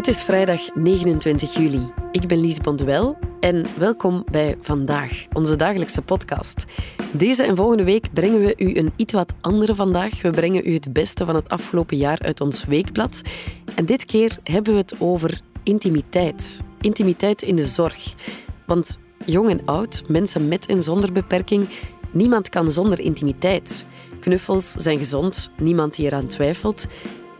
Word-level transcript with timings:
Het 0.00 0.08
is 0.08 0.22
vrijdag 0.22 0.74
29 0.74 1.54
juli. 1.54 1.92
Ik 2.12 2.26
ben 2.26 2.40
Lies 2.40 2.58
Bonduel 2.58 3.18
en 3.40 3.66
welkom 3.78 4.24
bij 4.30 4.56
Vandaag, 4.60 5.26
onze 5.32 5.56
dagelijkse 5.56 6.02
podcast. 6.02 6.64
Deze 7.12 7.42
en 7.42 7.56
volgende 7.56 7.84
week 7.84 8.12
brengen 8.12 8.40
we 8.40 8.54
u 8.56 8.76
een 8.76 8.92
iets 8.96 9.12
wat 9.12 9.34
andere 9.40 9.74
vandaag. 9.74 10.22
We 10.22 10.30
brengen 10.30 10.68
u 10.68 10.72
het 10.72 10.92
beste 10.92 11.24
van 11.24 11.34
het 11.34 11.48
afgelopen 11.48 11.96
jaar 11.96 12.18
uit 12.22 12.40
ons 12.40 12.64
weekblad. 12.64 13.20
En 13.74 13.84
dit 13.84 14.04
keer 14.04 14.38
hebben 14.44 14.72
we 14.72 14.78
het 14.78 14.94
over 15.00 15.40
intimiteit. 15.62 16.62
Intimiteit 16.80 17.42
in 17.42 17.56
de 17.56 17.66
zorg. 17.66 18.14
Want 18.66 18.98
jong 19.26 19.50
en 19.50 19.64
oud, 19.64 20.02
mensen 20.08 20.48
met 20.48 20.66
en 20.66 20.82
zonder 20.82 21.12
beperking, 21.12 21.68
niemand 22.10 22.48
kan 22.48 22.70
zonder 22.70 23.00
intimiteit. 23.00 23.86
Knuffels 24.20 24.70
zijn 24.70 24.98
gezond, 24.98 25.50
niemand 25.56 25.94
die 25.96 26.06
eraan 26.06 26.26
twijfelt. 26.26 26.86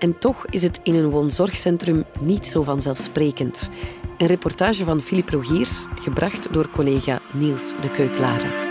En 0.00 0.18
toch 0.18 0.46
is 0.46 0.62
het 0.62 0.80
in 0.82 0.94
een 0.94 1.10
woonzorgcentrum 1.10 2.04
niet 2.20 2.46
zo 2.46 2.62
vanzelfsprekend. 2.62 3.68
Een 4.18 4.27
reportage 4.27 4.84
van 4.84 5.00
Philippe 5.00 5.32
Rogiers, 5.32 5.86
gebracht 5.95 6.52
door 6.52 6.70
collega 6.70 7.20
Niels 7.32 7.72
de 7.80 7.91
Keuklare. 7.91 8.70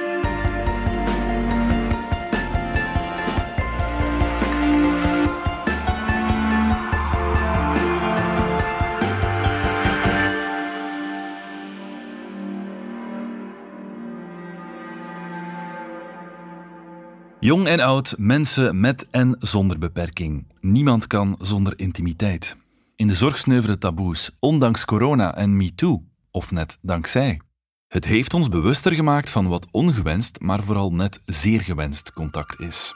Jong 17.49 17.67
en 17.67 17.79
oud, 17.79 18.15
mensen 18.17 18.79
met 18.79 19.07
en 19.11 19.35
zonder 19.39 19.79
beperking. 19.79 20.47
Niemand 20.61 21.07
kan 21.07 21.35
zonder 21.39 21.73
intimiteit. 21.79 22.57
In 22.95 23.07
de 23.07 23.15
zorg 23.15 23.37
sneuvelen 23.37 23.79
taboes, 23.79 24.37
ondanks 24.39 24.85
corona 24.85 25.35
en 25.35 25.57
MeToo, 25.57 26.03
of 26.31 26.51
net 26.51 26.77
dankzij. 26.81 27.41
Het 27.87 28.05
heeft 28.05 28.33
ons 28.33 28.49
bewuster 28.49 28.91
gemaakt 28.93 29.29
van 29.29 29.47
wat 29.47 29.67
ongewenst, 29.71 30.39
maar 30.39 30.63
vooral 30.63 30.93
net 30.93 31.21
zeer 31.25 31.61
gewenst 31.61 32.13
contact 32.13 32.59
is. 32.59 32.93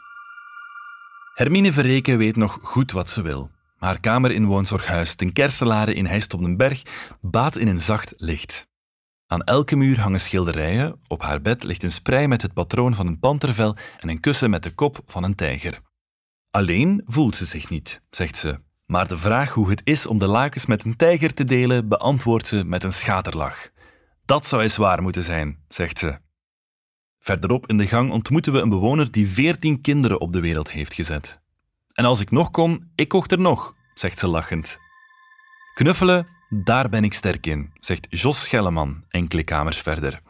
Hermine 1.34 1.72
Verreken 1.72 2.18
weet 2.18 2.36
nog 2.36 2.60
goed 2.62 2.92
wat 2.92 3.10
ze 3.10 3.22
wil. 3.22 3.50
Haar 3.78 4.00
kamer 4.00 4.32
in 4.32 4.46
woonzorghuis 4.46 5.16
ten 5.16 5.34
Kerselare 5.34 5.94
in 5.94 6.06
Heist 6.06 6.34
op 6.34 6.42
den 6.42 6.58
Berg 6.58 6.82
baat 7.22 7.56
in 7.56 7.68
een 7.68 7.82
zacht 7.82 8.14
licht. 8.18 8.68
Aan 9.34 9.44
elke 9.44 9.76
muur 9.76 10.00
hangen 10.00 10.20
schilderijen, 10.20 11.00
op 11.08 11.22
haar 11.22 11.42
bed 11.42 11.64
ligt 11.64 11.84
een 11.84 11.92
sprei 11.92 12.28
met 12.28 12.42
het 12.42 12.54
patroon 12.54 12.96
van 12.96 13.08
een 13.08 13.20
pantervel 13.20 13.76
en 14.00 14.10
een 14.10 14.20
kussen 14.20 14.50
met 14.50 14.64
de 14.64 14.72
kop 14.72 15.00
van 15.06 15.24
een 15.24 15.36
tijger. 15.36 15.80
Alleen 16.52 17.02
voelt 17.06 17.36
ze 17.36 17.46
zich 17.46 17.70
niet, 17.70 18.02
zegt 18.10 18.36
ze. 18.36 18.60
Maar 18.86 19.08
de 19.08 19.18
vraag 19.18 19.54
hoe 19.54 19.70
het 19.70 19.82
is 19.84 20.06
om 20.06 20.20
de 20.20 20.28
lakens 20.28 20.66
met 20.66 20.86
een 20.86 20.96
tijger 20.96 21.34
te 21.34 21.44
delen, 21.44 21.88
beantwoordt 21.88 22.48
ze 22.48 22.64
met 22.64 22.84
een 22.84 22.94
schaterlach. 22.94 23.70
Dat 24.26 24.46
zou 24.46 24.62
eens 24.62 24.78
waar 24.78 25.02
moeten 25.02 25.24
zijn, 25.24 25.64
zegt 25.68 25.98
ze. 25.98 26.20
Verderop 27.20 27.68
in 27.68 27.78
de 27.78 27.88
gang 27.88 28.12
ontmoeten 28.12 28.54
we 28.54 28.60
een 28.60 28.70
bewoner 28.70 29.12
die 29.12 29.30
veertien 29.30 29.82
kinderen 29.82 30.22
op 30.22 30.34
de 30.34 30.40
wereld 30.40 30.72
heeft 30.72 30.94
gezet. 30.94 31.42
En 31.94 32.06
als 32.06 32.20
ik 32.20 32.32
nog 32.32 32.52
kon, 32.52 32.92
ik 32.96 33.08
kocht 33.08 33.32
er 33.32 33.40
nog, 33.40 33.76
zegt 33.94 34.18
ze 34.18 34.28
lachend. 34.28 34.78
Knuffelen, 35.74 36.28
daar 36.56 36.90
ben 36.90 37.04
ik 37.04 37.14
sterk 37.14 37.46
in, 37.46 37.72
zegt 37.80 38.08
Jos 38.10 38.42
Schelleman 38.44 39.04
enkele 39.10 39.44
kamers 39.44 39.78
verder. 39.78 40.22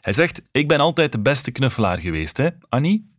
Hij 0.00 0.12
zegt: 0.12 0.42
Ik 0.52 0.68
ben 0.68 0.80
altijd 0.80 1.12
de 1.12 1.20
beste 1.20 1.50
knuffelaar 1.50 2.00
geweest, 2.00 2.36
hè, 2.36 2.48
Annie? 2.68 3.14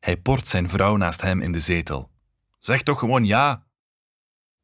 Hij 0.00 0.16
port 0.16 0.48
zijn 0.48 0.68
vrouw 0.68 0.96
naast 0.96 1.20
hem 1.20 1.40
in 1.40 1.52
de 1.52 1.60
zetel. 1.60 2.10
Zeg 2.58 2.82
toch 2.82 2.98
gewoon 2.98 3.24
ja. 3.24 3.64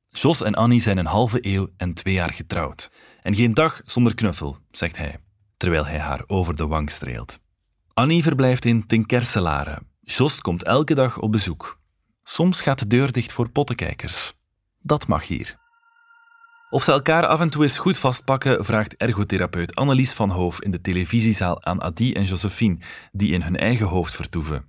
Jos 0.08 0.42
en 0.42 0.54
Annie 0.54 0.80
zijn 0.80 0.98
een 0.98 1.06
halve 1.06 1.38
eeuw 1.40 1.68
en 1.76 1.94
twee 1.94 2.14
jaar 2.14 2.32
getrouwd. 2.32 2.90
En 3.22 3.34
geen 3.34 3.54
dag 3.54 3.80
zonder 3.84 4.14
knuffel, 4.14 4.58
zegt 4.70 4.96
hij, 4.96 5.16
terwijl 5.56 5.86
hij 5.86 5.98
haar 5.98 6.24
over 6.26 6.56
de 6.56 6.66
wang 6.66 6.90
streelt. 6.90 7.38
Annie 7.94 8.22
verblijft 8.22 8.64
in 8.64 8.86
Tinkerselare. 8.86 9.78
Jos 10.00 10.41
komt 10.41 10.64
elke 10.64 10.94
dag 10.94 11.19
op 11.19 11.32
bezoek. 11.32 11.81
Soms 12.25 12.60
gaat 12.60 12.78
de 12.78 12.86
deur 12.86 13.12
dicht 13.12 13.32
voor 13.32 13.50
pottenkijkers. 13.50 14.32
Dat 14.81 15.06
mag 15.06 15.26
hier. 15.26 15.60
Of 16.72 16.84
ze 16.84 16.93
elkaar 16.93 17.27
af 17.27 17.41
en 17.41 17.50
toe 17.50 17.62
eens 17.62 17.78
goed 17.78 17.99
vastpakken, 17.99 18.65
vraagt 18.65 18.97
ergotherapeut 18.97 19.75
Annelies 19.75 20.12
van 20.12 20.31
Hoof 20.31 20.62
in 20.62 20.71
de 20.71 20.81
televisiezaal 20.81 21.65
aan 21.65 21.83
Adi 21.83 22.12
en 22.12 22.25
Josephine, 22.25 22.77
die 23.12 23.33
in 23.33 23.43
hun 23.43 23.56
eigen 23.56 23.87
hoofd 23.87 24.16
vertoeven. 24.16 24.65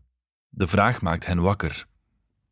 De 0.50 0.68
vraag 0.68 1.02
maakt 1.02 1.25
hen 1.25 1.42
wakker. 1.42 1.86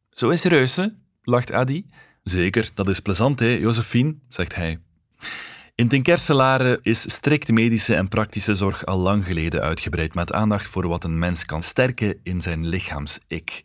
Zo 0.09 0.29
is 0.29 0.43
reuze, 0.43 0.95
lacht 1.21 1.51
Adi. 1.51 1.85
Zeker, 2.23 2.69
dat 2.73 2.87
is 2.87 2.99
plezant, 2.99 3.39
hè, 3.39 3.47
Josephine, 3.47 4.15
zegt 4.29 4.55
hij. 4.55 4.79
In 5.75 5.87
Tinkerselare 5.87 6.79
is 6.81 7.13
strikte 7.13 7.53
medische 7.53 7.95
en 7.95 8.07
praktische 8.07 8.55
zorg 8.55 8.85
al 8.85 8.99
lang 8.99 9.25
geleden 9.25 9.61
uitgebreid 9.61 10.13
met 10.13 10.33
aandacht 10.33 10.67
voor 10.67 10.87
wat 10.87 11.03
een 11.03 11.19
mens 11.19 11.45
kan 11.45 11.63
sterken 11.63 12.19
in 12.23 12.41
zijn 12.41 12.67
lichaams-ik. 12.67 13.61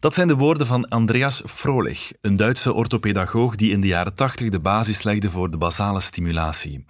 Dat 0.00 0.14
zijn 0.14 0.28
de 0.28 0.36
woorden 0.36 0.66
van 0.66 0.88
Andreas 0.88 1.42
Frolich, 1.46 2.12
een 2.20 2.36
Duitse 2.36 2.72
orthopedagoog 2.72 3.56
die 3.56 3.70
in 3.70 3.80
de 3.80 3.86
jaren 3.86 4.14
80 4.14 4.48
de 4.48 4.60
basis 4.60 5.02
legde 5.02 5.30
voor 5.30 5.50
de 5.50 5.56
basale 5.56 6.00
stimulatie. 6.00 6.84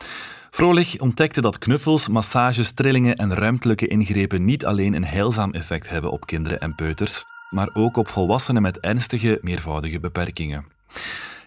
Frolich 0.51 0.99
ontdekte 0.99 1.41
dat 1.41 1.59
knuffels, 1.59 2.09
massages, 2.09 2.73
trillingen 2.73 3.17
en 3.17 3.35
ruimtelijke 3.35 3.87
ingrepen 3.87 4.45
niet 4.45 4.67
alleen 4.67 4.95
een 4.95 5.05
heilzaam 5.05 5.51
effect 5.51 5.89
hebben 5.89 6.11
op 6.11 6.27
kinderen 6.27 6.61
en 6.61 6.75
peuters, 6.75 7.25
maar 7.51 7.71
ook 7.73 7.97
op 7.97 8.09
volwassenen 8.09 8.63
met 8.63 8.81
ernstige, 8.81 9.39
meervoudige 9.43 10.01
beperkingen. 10.01 10.65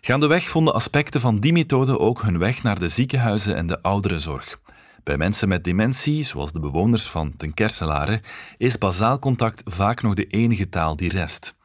Gaandeweg 0.02 0.50
vonden 0.50 0.74
aspecten 0.74 1.22
van 1.22 1.40
die 1.40 1.54
methode 1.54 2.00
ook 2.00 2.22
hun 2.22 2.38
weg 2.38 2.64
naar 2.64 2.80
de 2.80 2.88
ziekenhuizen 2.88 3.56
en 3.56 3.68
de 3.68 3.82
ouderenzorg. 3.82 4.60
Bij 5.04 5.18
mensen 5.18 5.48
met 5.48 5.64
dementie, 5.64 6.24
zoals 6.24 6.52
de 6.52 6.60
bewoners 6.60 7.10
van 7.10 7.38
Ten 7.38 7.54
Kerselare, 7.54 8.22
is 8.58 8.78
bazaal 8.78 9.20
contact 9.20 9.62
vaak 9.66 10.02
nog 10.02 10.14
de 10.14 10.28
enige 10.28 10.70
taal 10.70 10.96
die 10.96 11.10
rest. 11.10 11.56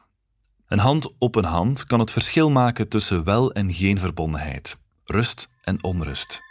Een 0.67 0.79
hand 0.79 1.13
op 1.17 1.35
een 1.35 1.45
hand 1.45 1.85
kan 1.85 1.99
het 1.99 2.11
verschil 2.11 2.51
maken 2.51 2.87
tussen 2.87 3.23
wel 3.23 3.51
en 3.51 3.73
geen 3.73 3.99
verbondenheid, 3.99 4.77
rust 5.05 5.49
en 5.61 5.83
onrust. 5.83 6.41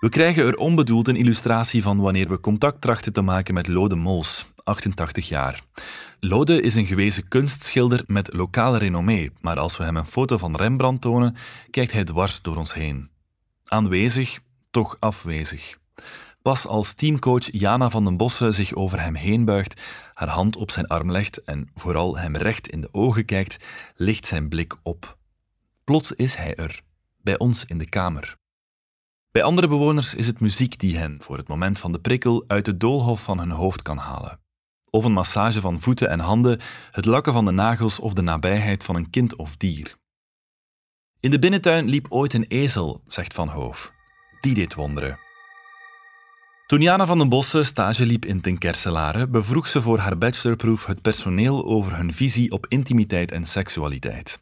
We 0.00 0.08
krijgen 0.08 0.46
er 0.46 0.56
onbedoeld 0.56 1.08
een 1.08 1.16
illustratie 1.16 1.82
van 1.82 2.00
wanneer 2.00 2.28
we 2.28 2.40
contact 2.40 2.80
trachten 2.80 3.12
te 3.12 3.20
maken 3.20 3.54
met 3.54 3.68
Lode 3.68 3.94
Mols, 3.94 4.46
88 4.64 5.28
jaar. 5.28 5.62
Lode 6.20 6.60
is 6.60 6.74
een 6.74 6.86
gewezen 6.86 7.28
kunstschilder 7.28 8.04
met 8.06 8.32
lokale 8.32 8.78
renommee, 8.78 9.32
maar 9.40 9.58
als 9.58 9.76
we 9.76 9.84
hem 9.84 9.96
een 9.96 10.06
foto 10.06 10.36
van 10.36 10.56
Rembrandt 10.56 11.02
tonen, 11.02 11.36
kijkt 11.70 11.92
hij 11.92 12.04
dwars 12.04 12.42
door 12.42 12.56
ons 12.56 12.74
heen. 12.74 13.10
Aanwezig, 13.64 14.40
toch 14.70 14.96
afwezig. 14.98 15.78
Pas 16.42 16.66
als 16.66 16.94
teamcoach 16.94 17.52
Jana 17.52 17.90
van 17.90 18.04
den 18.04 18.16
Bossen 18.16 18.54
zich 18.54 18.74
over 18.74 19.00
hem 19.00 19.14
heen 19.14 19.44
buigt, 19.44 19.80
haar 20.14 20.28
hand 20.28 20.56
op 20.56 20.70
zijn 20.70 20.86
arm 20.86 21.10
legt 21.10 21.44
en 21.44 21.70
vooral 21.74 22.18
hem 22.18 22.36
recht 22.36 22.68
in 22.68 22.80
de 22.80 22.88
ogen 22.92 23.24
kijkt, 23.24 23.64
ligt 23.94 24.26
zijn 24.26 24.48
blik 24.48 24.76
op. 24.82 25.18
Plots 25.84 26.12
is 26.12 26.34
hij 26.34 26.54
er, 26.54 26.80
bij 27.22 27.38
ons 27.38 27.64
in 27.64 27.78
de 27.78 27.88
kamer. 27.88 28.36
Bij 29.30 29.42
andere 29.42 29.68
bewoners 29.68 30.14
is 30.14 30.26
het 30.26 30.40
muziek 30.40 30.78
die 30.78 30.96
hen, 30.96 31.18
voor 31.22 31.36
het 31.36 31.48
moment 31.48 31.78
van 31.78 31.92
de 31.92 32.00
prikkel, 32.00 32.44
uit 32.46 32.64
de 32.64 32.76
doolhof 32.76 33.22
van 33.22 33.38
hun 33.38 33.50
hoofd 33.50 33.82
kan 33.82 33.96
halen. 33.96 34.40
Of 34.90 35.04
een 35.04 35.12
massage 35.12 35.60
van 35.60 35.80
voeten 35.80 36.08
en 36.08 36.20
handen, 36.20 36.60
het 36.90 37.04
lakken 37.04 37.32
van 37.32 37.44
de 37.44 37.50
nagels 37.50 38.00
of 38.00 38.12
de 38.12 38.22
nabijheid 38.22 38.84
van 38.84 38.96
een 38.96 39.10
kind 39.10 39.36
of 39.36 39.56
dier. 39.56 39.96
In 41.20 41.30
de 41.30 41.38
binnentuin 41.38 41.88
liep 41.88 42.06
ooit 42.08 42.34
een 42.34 42.46
ezel, 42.48 43.02
zegt 43.06 43.34
Van 43.34 43.48
Hoof 43.48 43.98
die 44.40 44.54
deed 44.54 44.74
wonderen. 44.74 45.18
Toen 46.66 46.80
Jana 46.80 47.06
van 47.06 47.18
den 47.18 47.28
Bossen 47.28 47.66
stage 47.66 48.06
liep 48.06 48.24
in 48.24 48.40
Tinkerselare, 48.40 49.26
bevroeg 49.26 49.68
ze 49.68 49.82
voor 49.82 49.98
haar 49.98 50.18
bachelorproef 50.18 50.86
het 50.86 51.02
personeel 51.02 51.64
over 51.64 51.96
hun 51.96 52.12
visie 52.12 52.50
op 52.50 52.66
intimiteit 52.66 53.32
en 53.32 53.44
seksualiteit. 53.44 54.40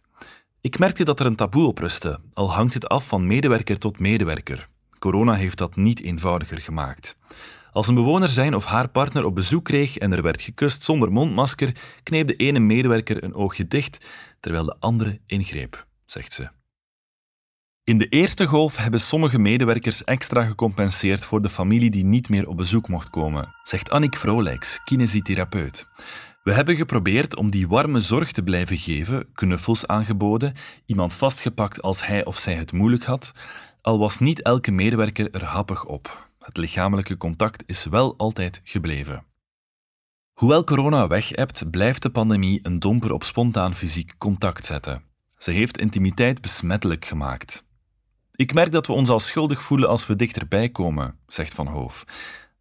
Ik 0.61 0.79
merkte 0.79 1.05
dat 1.05 1.21
er 1.21 1.27
een 1.27 1.37
taboe 1.37 1.67
op 1.67 1.79
rustte, 1.79 2.21
al 2.35 2.53
hangt 2.53 2.75
het 2.75 2.89
af 2.89 3.09
van 3.09 3.27
medewerker 3.27 3.79
tot 3.79 3.99
medewerker. 3.99 4.69
Corona 4.99 5.35
heeft 5.35 5.59
dat 5.59 5.77
niet 5.77 6.03
eenvoudiger 6.03 6.59
gemaakt. 6.59 7.17
Als 7.73 7.87
een 7.87 7.95
bewoner 7.95 8.29
zijn 8.29 8.55
of 8.55 8.65
haar 8.65 8.89
partner 8.89 9.25
op 9.25 9.35
bezoek 9.35 9.65
kreeg 9.65 9.99
en 9.99 10.13
er 10.13 10.23
werd 10.23 10.43
gekust 10.43 10.83
zonder 10.83 11.13
mondmasker, 11.13 11.77
kneep 12.03 12.27
de 12.27 12.37
ene 12.37 12.59
medewerker 12.59 13.25
een 13.25 13.35
oogje 13.35 13.69
dicht, 13.69 14.07
terwijl 14.41 14.65
de 14.65 14.77
andere 14.79 15.21
ingreep, 15.27 15.87
zegt 16.07 16.33
ze. 16.33 16.58
In 17.89 17.99
de 17.99 18.09
eerste 18.09 18.47
golf 18.47 18.77
hebben 18.77 19.01
sommige 19.01 19.39
medewerkers 19.39 20.05
extra 20.05 20.45
gecompenseerd 20.45 21.25
voor 21.25 21.43
de 21.43 21.49
familie 21.49 21.91
die 21.91 22.05
niet 22.05 22.29
meer 22.29 22.49
op 22.49 22.57
bezoek 22.57 22.89
mocht 22.89 23.11
komen, 23.11 23.55
zegt 23.63 23.91
Annick 23.91 24.17
Vrolijks, 24.17 24.81
kinesitherapeut. 24.85 25.89
We 26.43 26.53
hebben 26.53 26.77
geprobeerd 26.77 27.37
om 27.37 27.51
die 27.51 27.69
warme 27.69 28.01
zorg 28.01 28.33
te 28.33 28.43
blijven 28.43 28.77
geven, 28.77 29.33
knuffels 29.33 29.87
aangeboden, 29.87 30.53
iemand 30.87 31.15
vastgepakt 31.15 31.83
als 31.83 32.07
hij 32.07 32.25
of 32.25 32.39
zij 32.39 32.55
het 32.55 32.73
moeilijk 32.73 33.05
had, 33.05 33.33
al 33.83 33.99
was 33.99 34.19
niet 34.19 34.43
elke 34.43 34.71
medewerker 34.71 35.31
er 35.31 35.45
happig 35.45 35.85
op. 35.85 36.31
Het 36.39 36.57
lichamelijke 36.57 37.17
contact 37.17 37.63
is 37.67 37.85
wel 37.85 38.15
altijd 38.17 38.61
gebleven. 38.65 39.25
Hoewel 40.33 40.65
corona 40.65 41.07
weg 41.07 41.29
hebt, 41.29 41.71
blijft 41.71 42.03
de 42.03 42.11
pandemie 42.11 42.61
een 42.63 42.79
domper 42.79 43.13
op 43.13 43.25
spontaan 43.25 43.75
fysiek 43.75 44.15
contact 44.19 44.65
zetten. 44.65 45.03
Ze 45.37 45.51
heeft 45.51 45.79
intimiteit 45.79 46.41
besmettelijk 46.41 47.05
gemaakt. 47.05 47.67
Ik 48.39 48.55
merk 48.55 48.73
dat 48.73 48.87
we 48.87 48.93
ons 48.93 49.09
al 49.09 49.21
schuldig 49.21 49.63
voelen 49.63 49.89
als 49.89 50.07
we 50.07 50.17
dichterbij 50.17 50.69
komen, 50.69 51.19
zegt 51.27 51.55
Van 51.55 51.67
Hoof. 51.67 52.05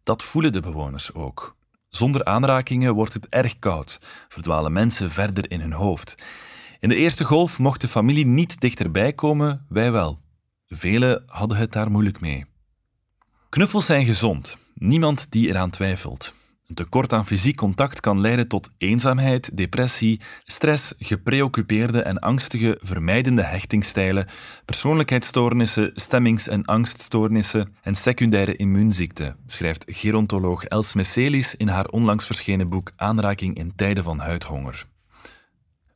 Dat 0.02 0.22
voelen 0.22 0.52
de 0.52 0.60
bewoners 0.60 1.14
ook. 1.14 1.56
Zonder 1.88 2.24
aanrakingen 2.24 2.94
wordt 2.94 3.12
het 3.12 3.28
erg 3.28 3.58
koud, 3.58 4.00
verdwalen 4.28 4.72
mensen 4.72 5.10
verder 5.10 5.50
in 5.50 5.60
hun 5.60 5.72
hoofd. 5.72 6.14
In 6.80 6.88
de 6.88 6.94
eerste 6.94 7.24
golf 7.24 7.58
mocht 7.58 7.80
de 7.80 7.88
familie 7.88 8.26
niet 8.26 8.60
dichterbij 8.60 9.12
komen, 9.12 9.66
wij 9.68 9.92
wel. 9.92 10.18
Velen 10.66 11.22
hadden 11.26 11.56
het 11.56 11.72
daar 11.72 11.90
moeilijk 11.90 12.20
mee. 12.20 12.44
Knuffels 13.48 13.86
zijn 13.86 14.04
gezond, 14.04 14.58
niemand 14.74 15.30
die 15.30 15.48
eraan 15.48 15.70
twijfelt. 15.70 16.34
Een 16.68 16.74
tekort 16.74 17.12
aan 17.12 17.26
fysiek 17.26 17.56
contact 17.56 18.00
kan 18.00 18.20
leiden 18.20 18.48
tot 18.48 18.70
eenzaamheid, 18.78 19.56
depressie, 19.56 20.20
stress, 20.44 20.94
gepreoccupeerde 20.98 22.02
en 22.02 22.18
angstige, 22.18 22.78
vermijdende 22.80 23.42
hechtingstijlen, 23.42 24.26
persoonlijkheidsstoornissen, 24.64 25.92
stemmings- 25.94 26.48
en 26.48 26.64
angststoornissen 26.64 27.74
en 27.82 27.94
secundaire 27.94 28.56
immuunziekten, 28.56 29.36
schrijft 29.46 29.84
gerontoloog 29.86 30.64
Els 30.64 30.94
Messelis 30.94 31.54
in 31.54 31.68
haar 31.68 31.86
onlangs 31.86 32.26
verschenen 32.26 32.68
boek 32.68 32.92
Aanraking 32.96 33.56
in 33.56 33.72
tijden 33.76 34.02
van 34.02 34.18
huidhonger. 34.18 34.86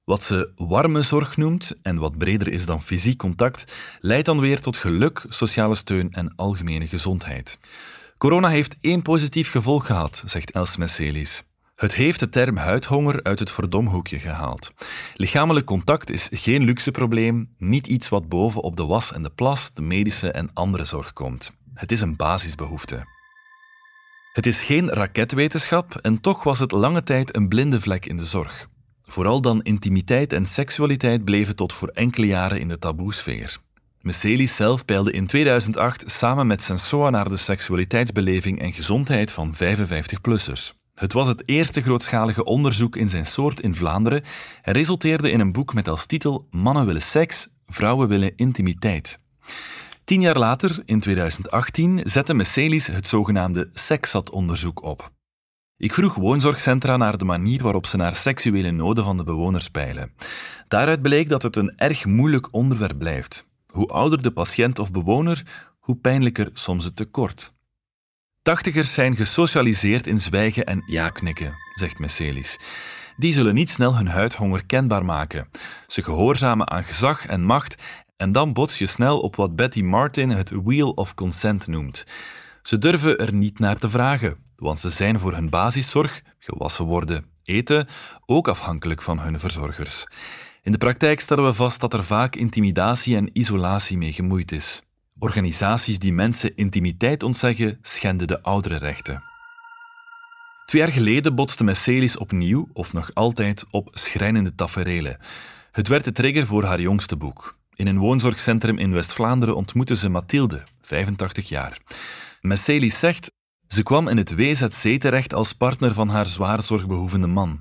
Wat 0.04 0.22
ze 0.22 0.50
warme 0.56 1.02
zorg 1.02 1.36
noemt, 1.36 1.76
en 1.82 1.96
wat 1.98 2.18
breder 2.18 2.48
is 2.52 2.66
dan 2.66 2.82
fysiek 2.82 3.18
contact, 3.18 3.72
leidt 4.00 4.26
dan 4.26 4.40
weer 4.40 4.60
tot 4.60 4.76
geluk, 4.76 5.26
sociale 5.28 5.74
steun 5.74 6.12
en 6.12 6.32
algemene 6.36 6.86
gezondheid. 6.86 7.58
Corona 8.22 8.48
heeft 8.48 8.78
één 8.80 9.02
positief 9.02 9.50
gevolg 9.50 9.86
gehad, 9.86 10.22
zegt 10.26 10.50
Els 10.50 10.76
Messelis. 10.76 11.42
Het 11.74 11.94
heeft 11.94 12.20
de 12.20 12.28
term 12.28 12.56
huidhonger 12.56 13.22
uit 13.22 13.38
het 13.38 13.50
verdomhoekje 13.50 14.18
gehaald. 14.18 14.72
Lichamelijk 15.14 15.66
contact 15.66 16.10
is 16.10 16.28
geen 16.32 16.62
luxe 16.62 16.90
probleem, 16.90 17.54
niet 17.58 17.86
iets 17.86 18.08
wat 18.08 18.28
boven 18.28 18.62
op 18.62 18.76
de 18.76 18.84
was 18.84 19.12
en 19.12 19.22
de 19.22 19.30
plas, 19.30 19.74
de 19.74 19.82
medische 19.82 20.30
en 20.30 20.50
andere 20.52 20.84
zorg 20.84 21.12
komt. 21.12 21.52
Het 21.74 21.92
is 21.92 22.00
een 22.00 22.16
basisbehoefte. 22.16 23.04
Het 24.32 24.46
is 24.46 24.62
geen 24.62 24.88
raketwetenschap 24.88 25.96
en 25.96 26.20
toch 26.20 26.42
was 26.42 26.58
het 26.58 26.72
lange 26.72 27.02
tijd 27.02 27.36
een 27.36 27.48
blinde 27.48 27.80
vlek 27.80 28.06
in 28.06 28.16
de 28.16 28.26
zorg. 28.26 28.68
Vooral 29.04 29.40
dan 29.40 29.62
intimiteit 29.62 30.32
en 30.32 30.46
seksualiteit 30.46 31.24
bleven 31.24 31.56
tot 31.56 31.72
voor 31.72 31.88
enkele 31.88 32.26
jaren 32.26 32.60
in 32.60 32.68
de 32.68 32.78
taboesfeer. 32.78 33.60
Messelis 34.02 34.56
zelf 34.56 34.84
peilde 34.84 35.12
in 35.12 35.26
2008 35.26 36.10
samen 36.10 36.46
met 36.46 36.62
Sensoa 36.62 37.10
naar 37.10 37.28
de 37.28 37.36
seksualiteitsbeleving 37.36 38.60
en 38.60 38.72
gezondheid 38.72 39.32
van 39.32 39.54
55-plussers. 39.54 40.72
Het 40.94 41.12
was 41.12 41.26
het 41.26 41.42
eerste 41.46 41.82
grootschalige 41.82 42.44
onderzoek 42.44 42.96
in 42.96 43.08
zijn 43.08 43.26
soort 43.26 43.60
in 43.60 43.74
Vlaanderen 43.74 44.22
en 44.62 44.72
resulteerde 44.72 45.30
in 45.30 45.40
een 45.40 45.52
boek 45.52 45.74
met 45.74 45.88
als 45.88 46.06
titel 46.06 46.46
Mannen 46.50 46.86
willen 46.86 47.02
seks, 47.02 47.48
vrouwen 47.66 48.08
willen 48.08 48.36
intimiteit. 48.36 49.18
Tien 50.04 50.20
jaar 50.20 50.38
later, 50.38 50.82
in 50.84 51.00
2018, 51.00 52.00
zette 52.04 52.34
Messelis 52.34 52.86
het 52.86 53.06
zogenaamde 53.06 53.70
SEXAT-onderzoek 53.72 54.82
op. 54.82 55.10
Ik 55.76 55.94
vroeg 55.94 56.14
woonzorgcentra 56.14 56.96
naar 56.96 57.18
de 57.18 57.24
manier 57.24 57.62
waarop 57.62 57.86
ze 57.86 57.96
naar 57.96 58.16
seksuele 58.16 58.70
noden 58.70 59.04
van 59.04 59.16
de 59.16 59.24
bewoners 59.24 59.68
peilen. 59.68 60.12
Daaruit 60.68 61.02
bleek 61.02 61.28
dat 61.28 61.42
het 61.42 61.56
een 61.56 61.72
erg 61.76 62.04
moeilijk 62.04 62.48
onderwerp 62.50 62.98
blijft. 62.98 63.50
Hoe 63.72 63.88
ouder 63.88 64.22
de 64.22 64.30
patiënt 64.30 64.78
of 64.78 64.90
bewoner, 64.90 65.66
hoe 65.78 65.96
pijnlijker 65.96 66.50
soms 66.52 66.84
het 66.84 66.96
tekort. 66.96 67.54
Tachtigers 68.42 68.94
zijn 68.94 69.16
gesocialiseerd 69.16 70.06
in 70.06 70.18
zwijgen 70.18 70.64
en 70.64 70.82
ja-knikken, 70.86 71.54
zegt 71.74 71.98
Messelis. 71.98 72.58
Die 73.16 73.32
zullen 73.32 73.54
niet 73.54 73.70
snel 73.70 73.96
hun 73.96 74.06
huidhonger 74.06 74.66
kenbaar 74.66 75.04
maken. 75.04 75.48
Ze 75.86 76.02
gehoorzamen 76.02 76.70
aan 76.70 76.84
gezag 76.84 77.26
en 77.26 77.42
macht 77.42 77.82
en 78.16 78.32
dan 78.32 78.52
bots 78.52 78.78
je 78.78 78.86
snel 78.86 79.20
op 79.20 79.36
wat 79.36 79.56
Betty 79.56 79.82
Martin 79.82 80.30
het 80.30 80.50
wheel 80.50 80.90
of 80.90 81.14
consent 81.14 81.66
noemt. 81.66 82.04
Ze 82.62 82.78
durven 82.78 83.18
er 83.18 83.34
niet 83.34 83.58
naar 83.58 83.78
te 83.78 83.88
vragen, 83.88 84.36
want 84.56 84.78
ze 84.78 84.90
zijn 84.90 85.18
voor 85.18 85.32
hun 85.32 85.50
basiszorg, 85.50 86.22
gewassen 86.38 86.84
worden, 86.84 87.24
eten, 87.42 87.88
ook 88.26 88.48
afhankelijk 88.48 89.02
van 89.02 89.18
hun 89.18 89.40
verzorgers. 89.40 90.06
In 90.62 90.72
de 90.72 90.78
praktijk 90.78 91.20
stellen 91.20 91.44
we 91.44 91.52
vast 91.52 91.80
dat 91.80 91.92
er 91.92 92.04
vaak 92.04 92.36
intimidatie 92.36 93.16
en 93.16 93.30
isolatie 93.32 93.96
mee 93.96 94.12
gemoeid 94.12 94.52
is. 94.52 94.82
Organisaties 95.18 95.98
die 95.98 96.12
mensen 96.12 96.56
intimiteit 96.56 97.22
ontzeggen, 97.22 97.78
schenden 97.82 98.26
de 98.26 98.42
ouderenrechten. 98.42 99.22
Twee 100.64 100.82
jaar 100.82 100.92
geleden 100.92 101.34
botste 101.34 101.64
Messelis 101.64 102.16
opnieuw, 102.16 102.68
of 102.72 102.92
nog 102.92 103.14
altijd, 103.14 103.64
op 103.70 103.88
schrijnende 103.92 104.54
taferelen. 104.54 105.18
Het 105.72 105.88
werd 105.88 106.04
de 106.04 106.12
trigger 106.12 106.46
voor 106.46 106.64
haar 106.64 106.80
jongste 106.80 107.16
boek. 107.16 107.58
In 107.74 107.86
een 107.86 107.98
woonzorgcentrum 107.98 108.78
in 108.78 108.92
West-Vlaanderen 108.92 109.56
ontmoette 109.56 109.96
ze 109.96 110.08
Mathilde, 110.08 110.62
85 110.80 111.48
jaar. 111.48 111.78
Messelis 112.40 112.98
zegt, 112.98 113.30
ze 113.68 113.82
kwam 113.82 114.08
in 114.08 114.16
het 114.16 114.34
WZC 114.34 115.00
terecht 115.00 115.34
als 115.34 115.52
partner 115.52 115.94
van 115.94 116.08
haar 116.08 116.26
zwaar 116.26 116.62
zorgbehoevende 116.62 117.26
man. 117.26 117.60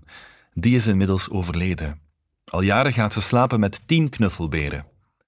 Die 0.54 0.76
is 0.76 0.88
inmiddels 0.88 1.30
overleden. 1.30 2.01
Al 2.52 2.62
jaren 2.62 2.94
gaat 2.94 3.14
ze 3.14 3.22
slapen 3.22 3.60
met 3.60 3.82
tien 3.88 4.10
knuffelberen. 4.10 4.86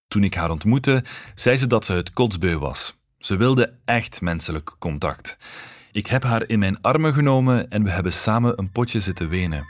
Toen 0.08 0.24
ik 0.24 0.34
haar 0.34 0.50
ontmoette, 0.50 1.04
zei 1.36 1.56
ze 1.56 1.68
dat 1.68 1.86
ze 1.86 1.94
het 1.94 2.14
kotsbeu 2.14 2.58
was. 2.58 3.00
Ze 3.18 3.38
wilde 3.38 3.74
echt 3.86 4.22
menselijk 4.22 4.76
contact. 4.80 5.38
Ik 5.92 6.08
heb 6.08 6.24
haar 6.24 6.50
in 6.50 6.60
mijn 6.60 6.82
armen 6.82 7.14
genomen 7.14 7.70
en 7.70 7.84
we 7.84 7.90
hebben 7.90 8.14
samen 8.14 8.60
een 8.60 8.72
potje 8.72 9.00
zitten 9.00 9.30
wenen. 9.30 9.66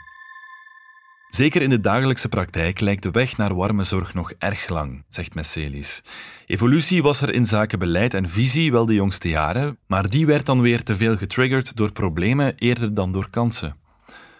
Zeker 1.28 1.62
in 1.62 1.68
de 1.68 1.80
dagelijkse 1.80 2.28
praktijk 2.28 2.80
lijkt 2.80 3.02
de 3.02 3.10
weg 3.10 3.36
naar 3.36 3.54
warme 3.54 3.84
zorg 3.84 4.14
nog 4.14 4.32
erg 4.38 4.68
lang, 4.68 5.04
zegt 5.08 5.34
Messelis. 5.34 6.02
Evolutie 6.46 7.02
was 7.02 7.20
er 7.20 7.34
in 7.34 7.46
zaken 7.46 7.78
beleid 7.78 8.14
en 8.14 8.28
visie 8.28 8.72
wel 8.72 8.86
de 8.86 8.94
jongste 8.94 9.28
jaren, 9.28 9.78
maar 9.86 10.10
die 10.10 10.26
werd 10.26 10.46
dan 10.46 10.60
weer 10.60 10.82
te 10.82 10.96
veel 10.96 11.16
getriggerd 11.16 11.76
door 11.76 11.92
problemen 11.92 12.54
eerder 12.56 12.94
dan 12.94 13.12
door 13.12 13.30
kansen. 13.30 13.82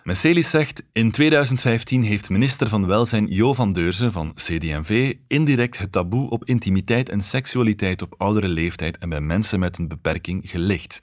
Messelis 0.05 0.51
zegt, 0.51 0.85
in 0.93 1.11
2015 1.11 2.03
heeft 2.03 2.31
minister 2.31 2.69
van 2.69 2.87
Welzijn 2.87 3.27
Jo 3.27 3.55
van 3.55 3.73
Deurzen 3.73 4.13
van 4.13 4.35
CD&V 4.35 5.15
indirect 5.29 5.79
het 5.79 5.93
taboe 5.93 6.31
op 6.31 6.45
intimiteit 6.45 7.09
en 7.09 7.21
seksualiteit 7.21 8.03
op 8.03 8.15
oudere 8.19 8.49
leeftijd 8.49 8.99
en 8.99 9.09
bij 9.09 9.21
mensen 9.21 9.61
met 9.61 9.79
een 9.79 9.89
beperking 9.89 10.51
gelicht. 10.51 10.99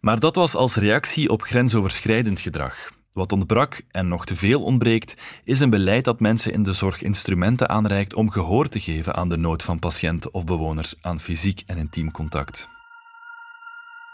Maar 0.00 0.18
dat 0.18 0.34
was 0.34 0.54
als 0.54 0.76
reactie 0.76 1.28
op 1.28 1.42
grensoverschrijdend 1.42 2.40
gedrag. 2.40 2.90
Wat 3.12 3.32
ontbrak 3.32 3.82
en 3.90 4.08
nog 4.08 4.26
te 4.26 4.36
veel 4.36 4.62
ontbreekt, 4.62 5.40
is 5.44 5.60
een 5.60 5.70
beleid 5.70 6.04
dat 6.04 6.20
mensen 6.20 6.52
in 6.52 6.62
de 6.62 6.72
zorg 6.72 7.02
instrumenten 7.02 7.68
aanreikt 7.68 8.14
om 8.14 8.30
gehoor 8.30 8.68
te 8.68 8.80
geven 8.80 9.14
aan 9.14 9.28
de 9.28 9.38
nood 9.38 9.62
van 9.62 9.78
patiënten 9.78 10.34
of 10.34 10.44
bewoners 10.44 10.94
aan 11.00 11.20
fysiek 11.20 11.62
en 11.66 11.78
intiem 11.78 12.10
contact. 12.10 12.68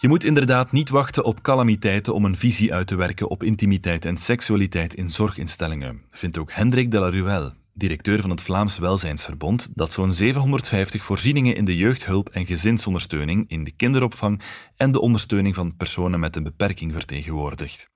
Je 0.00 0.09
moet 0.09 0.25
inderdaad 0.25 0.73
niet 0.73 0.88
wachten 0.88 1.25
op 1.25 1.43
calamiteiten 1.43 2.14
om 2.14 2.25
een 2.25 2.37
visie 2.37 2.75
uit 2.75 2.87
te 2.87 2.97
werken 2.97 3.31
op 3.31 3.43
intimiteit 3.43 4.05
en 4.05 4.17
seksualiteit 4.17 4.95
in 4.95 5.11
zorginstellingen, 5.11 6.02
vindt 6.11 6.38
ook 6.38 6.52
Hendrik 6.52 6.90
de 6.90 6.99
la 6.99 7.11
Ruelle, 7.11 7.52
directeur 7.75 8.21
van 8.21 8.31
het 8.31 8.40
Vlaams 8.40 8.78
Welzijnsverbond, 8.78 9.69
dat 9.75 9.93
zo'n 9.93 10.14
750 10.14 11.05
voorzieningen 11.05 11.57
in 11.57 11.64
de 11.64 11.76
jeugdhulp 11.76 12.28
en 12.28 12.47
gezinsondersteuning, 12.47 13.45
in 13.49 13.64
de 13.64 13.71
kinderopvang 13.71 14.43
en 14.76 14.93
de 14.93 15.00
ondersteuning 15.00 15.55
van 15.55 15.76
personen 15.76 16.21
met 16.21 16.37
een 16.37 16.43
beperking 16.43 16.93
vertegenwoordigt. 16.93 17.90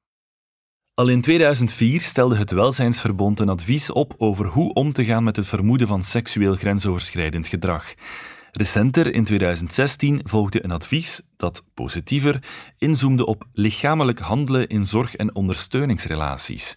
Al 0.94 1.08
in 1.08 1.20
2004 1.20 2.00
stelde 2.00 2.36
het 2.36 2.50
Welzijnsverbond 2.50 3.40
een 3.40 3.48
advies 3.48 3.90
op 3.90 4.14
over 4.16 4.46
hoe 4.46 4.72
om 4.72 4.92
te 4.92 5.04
gaan 5.04 5.24
met 5.24 5.36
het 5.36 5.46
vermoeden 5.46 5.86
van 5.86 6.02
seksueel 6.02 6.54
grensoverschrijdend 6.54 7.46
gedrag. 7.46 7.94
Recenter, 8.54 9.14
in 9.14 9.24
2016, 9.24 10.20
volgde 10.24 10.64
een 10.64 10.70
advies 10.70 11.22
dat 11.36 11.64
positiever 11.74 12.42
inzoomde 12.78 13.26
op 13.26 13.44
lichamelijk 13.52 14.18
handelen 14.18 14.68
in 14.68 14.86
zorg- 14.86 15.16
en 15.16 15.34
ondersteuningsrelaties. 15.34 16.76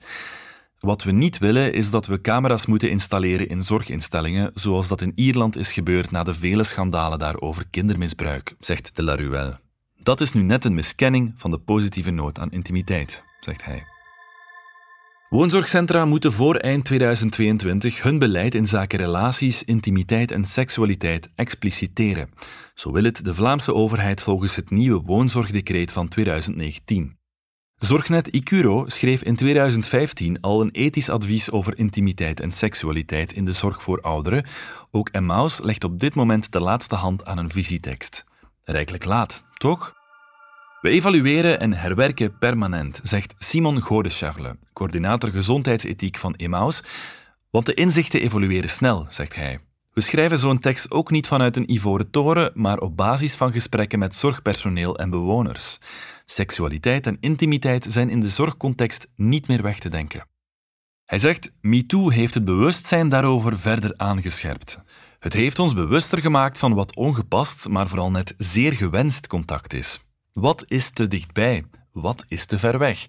Wat 0.80 1.04
we 1.04 1.12
niet 1.12 1.38
willen 1.38 1.74
is 1.74 1.92
dat 1.92 2.06
we 2.06 2.22
camera's 2.22 2.66
moeten 2.66 2.90
installeren 2.90 3.50
in 3.50 3.62
zorginstellingen, 3.62 4.52
zoals 4.54 4.88
dat 4.88 5.02
in 5.02 5.12
Ierland 5.16 5.58
is 5.58 5.72
gebeurd 5.72 6.12
na 6.12 6.24
de 6.24 6.34
vele 6.34 6.64
schandalen 6.64 7.20
daarover 7.20 7.66
kindermisbruik, 7.70 8.56
zegt 8.60 8.96
de 8.96 9.04
Laruelle. 9.04 9.60
Dat 9.96 10.22
is 10.22 10.34
nu 10.34 10.42
net 10.42 10.66
een 10.66 10.74
miskenning 10.74 11.34
van 11.36 11.52
de 11.52 11.60
positieve 11.60 12.12
nood 12.12 12.40
aan 12.40 12.52
intimiteit, 12.52 13.24
zegt 13.40 13.66
hij. 13.66 13.95
Woonzorgcentra 15.36 16.06
moeten 16.06 16.32
voor 16.32 16.56
eind 16.56 16.86
2022 16.86 18.04
hun 18.04 18.20
beleid 18.20 18.56
in 18.56 18.66
zaken 18.66 19.00
relaties, 19.00 19.64
intimiteit 19.64 20.32
en 20.32 20.46
seksualiteit 20.46 21.30
expliciteren. 21.36 22.30
Zo 22.74 22.92
wil 22.92 23.04
het 23.04 23.26
de 23.26 23.34
Vlaamse 23.34 23.74
overheid 23.74 24.22
volgens 24.22 24.56
het 24.56 24.70
nieuwe 24.70 25.02
woonzorgdecreet 25.06 25.92
van 25.92 26.08
2019. 26.08 27.18
Zorgnet 27.76 28.28
Icuro 28.28 28.84
schreef 28.88 29.22
in 29.22 29.36
2015 29.36 30.42
al 30.42 30.62
een 30.62 30.72
ethisch 30.72 31.10
advies 31.10 31.52
over 31.52 31.78
intimiteit 31.78 32.40
en 32.40 32.52
seksualiteit 32.52 33.34
in 33.34 33.46
de 33.46 33.54
zorg 33.54 33.84
voor 33.84 34.02
ouderen. 34.02 34.46
Ook 34.92 35.10
Emmaus 35.10 35.60
legt 35.62 35.84
op 35.84 36.00
dit 36.00 36.16
moment 36.16 36.52
de 36.52 36.60
laatste 36.60 36.96
hand 36.96 37.26
aan 37.26 37.38
een 37.38 37.52
visietekst. 37.52 38.24
Rijkelijk 38.64 39.06
laat, 39.06 39.44
toch? 39.58 40.05
We 40.86 40.92
evalueren 40.92 41.60
en 41.60 41.74
herwerken 41.74 42.38
permanent, 42.38 43.00
zegt 43.04 43.36
Simon 43.38 43.82
Godescharle, 43.82 44.58
coördinator 44.74 45.30
gezondheidsethiek 45.30 46.18
van 46.18 46.36
Emmaus. 46.36 46.84
Want 47.50 47.66
de 47.66 47.74
inzichten 47.74 48.22
evolueren 48.22 48.70
snel, 48.70 49.08
zegt 49.10 49.36
hij. 49.36 49.60
We 49.94 50.02
schrijven 50.02 50.40
zo'n 50.40 50.60
tekst 50.60 50.92
ook 50.92 51.12
niet 51.12 51.28
vanuit 51.28 51.56
een 51.56 51.72
ivoren 51.72 52.10
toren, 52.10 52.52
maar 52.54 52.80
op 52.80 52.98
basis 52.98 53.36
van 53.36 53.52
gesprekken 53.52 54.00
met 54.00 54.16
zorgpersoneel 54.16 54.98
en 54.98 55.10
bewoners. 55.10 55.80
Seksualiteit 56.26 57.08
en 57.08 57.18
intimiteit 57.20 57.86
zijn 57.90 58.10
in 58.10 58.20
de 58.20 58.30
zorgcontext 58.30 59.08
niet 59.16 59.48
meer 59.48 59.62
weg 59.62 59.80
te 59.80 59.90
denken. 59.90 60.28
Hij 61.06 61.20
zegt: 61.20 61.54
MeToo 61.62 62.10
heeft 62.10 62.34
het 62.34 62.46
bewustzijn 62.46 63.10
daarover 63.10 63.60
verder 63.60 63.94
aangescherpt. 63.98 64.84
Het 65.20 65.34
heeft 65.34 65.60
ons 65.60 65.74
bewuster 65.74 66.22
gemaakt 66.22 66.60
van 66.60 66.74
wat 66.74 66.96
ongepast, 66.96 67.68
maar 67.70 67.88
vooral 67.88 68.12
net 68.12 68.34
zeer 68.38 68.74
gewenst 68.74 69.28
contact 69.28 69.74
is. 69.74 70.05
Wat 70.40 70.66
is 70.68 70.90
te 70.90 71.08
dichtbij? 71.08 71.64
Wat 71.92 72.26
is 72.28 72.46
te 72.46 72.58
ver 72.58 72.78
weg? 72.78 73.06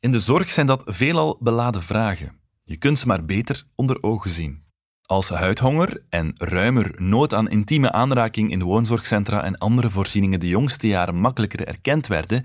In 0.00 0.12
de 0.12 0.18
zorg 0.18 0.50
zijn 0.50 0.66
dat 0.66 0.82
veelal 0.86 1.36
beladen 1.40 1.82
vragen. 1.82 2.32
Je 2.64 2.76
kunt 2.76 2.98
ze 2.98 3.06
maar 3.06 3.24
beter 3.24 3.64
onder 3.74 4.02
ogen 4.02 4.30
zien. 4.30 4.62
Als 5.02 5.28
huidhonger 5.28 6.02
en 6.08 6.32
ruimer 6.36 6.94
nood 6.96 7.34
aan 7.34 7.48
intieme 7.48 7.92
aanraking 7.92 8.50
in 8.50 8.62
woonzorgcentra 8.62 9.44
en 9.44 9.58
andere 9.58 9.90
voorzieningen 9.90 10.40
de 10.40 10.48
jongste 10.48 10.86
jaren 10.86 11.14
makkelijker 11.20 11.66
erkend 11.66 12.06
werden, 12.06 12.44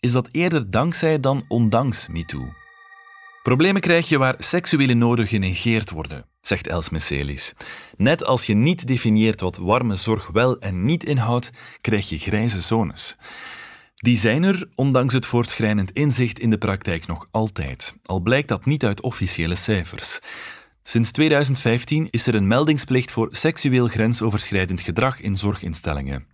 is 0.00 0.12
dat 0.12 0.28
eerder 0.32 0.70
dankzij 0.70 1.20
dan 1.20 1.44
ondanks 1.48 2.08
MeToo. 2.08 2.52
Problemen 3.42 3.80
krijg 3.80 4.08
je 4.08 4.18
waar 4.18 4.34
seksuele 4.38 4.94
noden 4.94 5.26
genegeerd 5.26 5.90
worden, 5.90 6.26
zegt 6.40 6.66
Els 6.66 6.90
Messelis. 6.90 7.52
Net 7.96 8.24
als 8.24 8.46
je 8.46 8.54
niet 8.54 8.86
definieert 8.86 9.40
wat 9.40 9.56
warme 9.56 9.96
zorg 9.96 10.26
wel 10.26 10.58
en 10.58 10.84
niet 10.84 11.04
inhoudt, 11.04 11.50
krijg 11.80 12.08
je 12.08 12.18
grijze 12.18 12.60
zones. 12.60 13.16
Die 14.04 14.18
zijn 14.18 14.42
er, 14.42 14.68
ondanks 14.74 15.14
het 15.14 15.26
voortschrijdend 15.26 15.90
inzicht 15.90 16.38
in 16.38 16.50
de 16.50 16.58
praktijk 16.58 17.06
nog 17.06 17.28
altijd, 17.30 17.94
al 18.04 18.20
blijkt 18.20 18.48
dat 18.48 18.64
niet 18.64 18.84
uit 18.84 19.00
officiële 19.00 19.54
cijfers. 19.54 20.20
Sinds 20.82 21.10
2015 21.10 22.08
is 22.10 22.26
er 22.26 22.34
een 22.34 22.46
meldingsplicht 22.46 23.10
voor 23.10 23.28
seksueel 23.30 23.88
grensoverschrijdend 23.88 24.80
gedrag 24.80 25.20
in 25.20 25.36
zorginstellingen. 25.36 26.26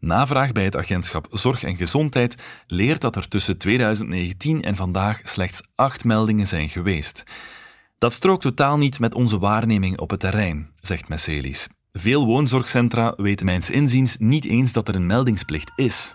Navraag 0.00 0.52
bij 0.52 0.64
het 0.64 0.76
agentschap 0.76 1.26
Zorg 1.30 1.62
en 1.62 1.76
Gezondheid 1.76 2.34
leert 2.66 3.00
dat 3.00 3.16
er 3.16 3.28
tussen 3.28 3.58
2019 3.58 4.62
en 4.62 4.76
vandaag 4.76 5.20
slechts 5.24 5.62
acht 5.74 6.04
meldingen 6.04 6.46
zijn 6.46 6.68
geweest. 6.68 7.22
Dat 7.98 8.12
strookt 8.12 8.42
totaal 8.42 8.76
niet 8.76 9.00
met 9.00 9.14
onze 9.14 9.38
waarneming 9.38 9.98
op 9.98 10.10
het 10.10 10.20
terrein, 10.20 10.70
zegt 10.80 11.08
Messelis. 11.08 11.68
Veel 11.92 12.26
woonzorgcentra 12.26 13.14
weten 13.16 13.46
mijns 13.46 13.70
inziens 13.70 14.16
niet 14.18 14.44
eens 14.44 14.72
dat 14.72 14.88
er 14.88 14.94
een 14.94 15.06
meldingsplicht 15.06 15.72
is. 15.76 16.14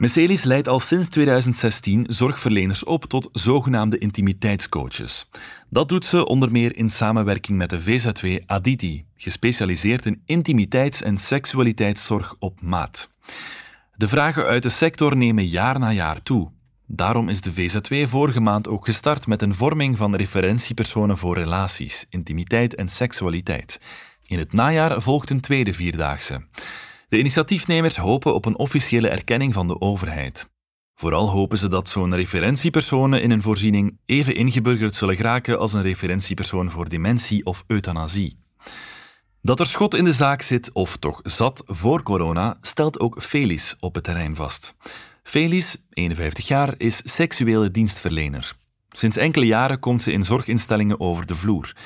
Messelis 0.00 0.44
leidt 0.44 0.68
al 0.68 0.80
sinds 0.80 1.08
2016 1.08 2.04
zorgverleners 2.08 2.84
op 2.84 3.04
tot 3.04 3.28
zogenaamde 3.32 3.98
intimiteitscoaches. 3.98 5.28
Dat 5.68 5.88
doet 5.88 6.04
ze 6.04 6.26
onder 6.26 6.50
meer 6.50 6.76
in 6.76 6.90
samenwerking 6.90 7.58
met 7.58 7.70
de 7.70 7.80
VZW 7.80 8.38
Aditi, 8.46 9.04
gespecialiseerd 9.16 10.06
in 10.06 10.22
intimiteits- 10.24 11.02
en 11.02 11.16
seksualiteitszorg 11.16 12.34
op 12.38 12.60
maat. 12.62 13.10
De 13.96 14.08
vragen 14.08 14.44
uit 14.44 14.62
de 14.62 14.68
sector 14.68 15.16
nemen 15.16 15.46
jaar 15.46 15.78
na 15.78 15.92
jaar 15.92 16.22
toe. 16.22 16.50
Daarom 16.86 17.28
is 17.28 17.40
de 17.40 17.52
VZW 17.52 17.94
vorige 18.06 18.40
maand 18.40 18.68
ook 18.68 18.84
gestart 18.84 19.26
met 19.26 19.42
een 19.42 19.54
vorming 19.54 19.96
van 19.96 20.14
referentiepersonen 20.14 21.18
voor 21.18 21.36
relaties, 21.36 22.06
intimiteit 22.10 22.74
en 22.74 22.88
seksualiteit. 22.88 23.80
In 24.26 24.38
het 24.38 24.52
najaar 24.52 25.02
volgt 25.02 25.30
een 25.30 25.40
tweede 25.40 25.72
vierdaagse. 25.72 26.42
De 27.10 27.18
initiatiefnemers 27.18 27.96
hopen 27.96 28.34
op 28.34 28.44
een 28.44 28.58
officiële 28.58 29.08
erkenning 29.08 29.52
van 29.52 29.68
de 29.68 29.80
overheid. 29.80 30.50
Vooral 30.94 31.28
hopen 31.28 31.58
ze 31.58 31.68
dat 31.68 31.88
zo'n 31.88 32.14
referentiepersonen 32.14 33.22
in 33.22 33.30
een 33.30 33.42
voorziening 33.42 33.98
even 34.06 34.34
ingeburgerd 34.34 34.94
zullen 34.94 35.16
geraken 35.16 35.58
als 35.58 35.72
een 35.72 35.82
referentiepersoon 35.82 36.70
voor 36.70 36.88
dementie 36.88 37.46
of 37.46 37.64
euthanasie. 37.66 38.38
Dat 39.42 39.60
er 39.60 39.66
schot 39.66 39.94
in 39.94 40.04
de 40.04 40.12
zaak 40.12 40.42
zit, 40.42 40.72
of 40.72 40.96
toch 40.96 41.20
zat, 41.22 41.62
voor 41.66 42.02
corona, 42.02 42.58
stelt 42.60 43.00
ook 43.00 43.22
Felis 43.22 43.76
op 43.80 43.94
het 43.94 44.04
terrein 44.04 44.36
vast. 44.36 44.74
Felis, 45.22 45.76
51 45.90 46.48
jaar, 46.48 46.74
is 46.76 47.02
seksuele 47.04 47.70
dienstverlener. 47.70 48.56
Sinds 48.90 49.16
enkele 49.16 49.46
jaren 49.46 49.78
komt 49.78 50.02
ze 50.02 50.12
in 50.12 50.22
zorginstellingen 50.22 51.00
over 51.00 51.26
de 51.26 51.34
vloer. 51.34 51.76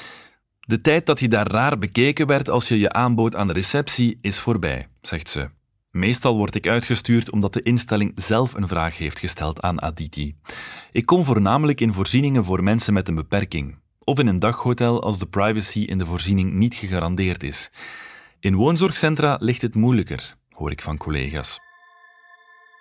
De 0.61 0.81
tijd 0.81 1.07
dat 1.07 1.21
je 1.21 1.29
daar 1.29 1.51
raar 1.51 1.79
bekeken 1.79 2.27
werd 2.27 2.51
als 2.51 2.69
je 2.69 2.79
je 2.79 2.93
aanbood 2.93 3.37
aan 3.37 3.47
de 3.47 3.53
receptie 3.53 4.19
is 4.21 4.39
voorbij, 4.39 4.89
zegt 5.09 5.29
ze. 5.29 5.51
Meestal 5.91 6.37
word 6.37 6.55
ik 6.55 6.67
uitgestuurd 6.67 7.31
omdat 7.31 7.53
de 7.53 7.63
instelling 7.63 8.13
zelf 8.17 8.55
een 8.55 8.69
vraag 8.69 8.99
heeft 8.99 9.19
gesteld 9.19 9.61
aan 9.61 9.83
Aditi. 9.83 10.37
Ik 10.93 11.07
kom 11.07 11.25
voornamelijk 11.25 11.81
in 11.81 11.93
voorzieningen 11.93 12.45
voor 12.45 12.63
mensen 12.63 12.93
met 12.93 13.09
een 13.09 13.15
beperking, 13.15 13.79
of 13.99 14.19
in 14.19 14.27
een 14.27 14.39
daghotel 14.39 15.03
als 15.03 15.19
de 15.19 15.27
privacy 15.27 15.81
in 15.81 15.99
de 15.99 16.07
voorziening 16.07 16.53
niet 16.53 16.75
gegarandeerd 16.75 17.43
is. 17.43 17.71
In 18.41 18.55
woonzorgcentra 18.55 19.37
ligt 19.41 19.63
het 19.63 19.75
moeilijker, 19.75 20.37
hoor 20.51 20.71
ik 20.71 20.83
van 20.83 20.97
collega's. 20.97 21.59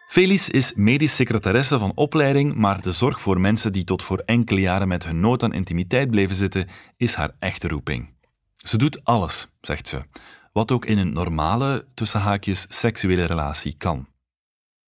Felis 0.07 0.49
is 0.49 0.73
medisch 0.75 1.15
secretaresse 1.15 1.79
van 1.79 1.91
opleiding, 1.95 2.55
maar 2.55 2.81
de 2.81 2.91
zorg 2.91 3.21
voor 3.21 3.39
mensen 3.39 3.71
die 3.71 3.83
tot 3.83 4.03
voor 4.03 4.21
enkele 4.25 4.61
jaren 4.61 4.87
met 4.87 5.05
hun 5.05 5.19
nood 5.19 5.43
aan 5.43 5.53
intimiteit 5.53 6.09
bleven 6.09 6.35
zitten, 6.35 6.67
is 6.97 7.13
haar 7.13 7.35
echte 7.39 7.67
roeping. 7.67 8.09
Ze 8.55 8.77
doet 8.77 9.05
alles, 9.05 9.47
zegt 9.61 9.87
ze, 9.87 10.03
wat 10.53 10.71
ook 10.71 10.85
in 10.85 10.97
een 10.97 11.13
normale, 11.13 11.85
tussen 11.93 12.19
haakjes, 12.19 12.65
seksuele 12.69 13.23
relatie 13.23 13.75
kan. 13.77 14.07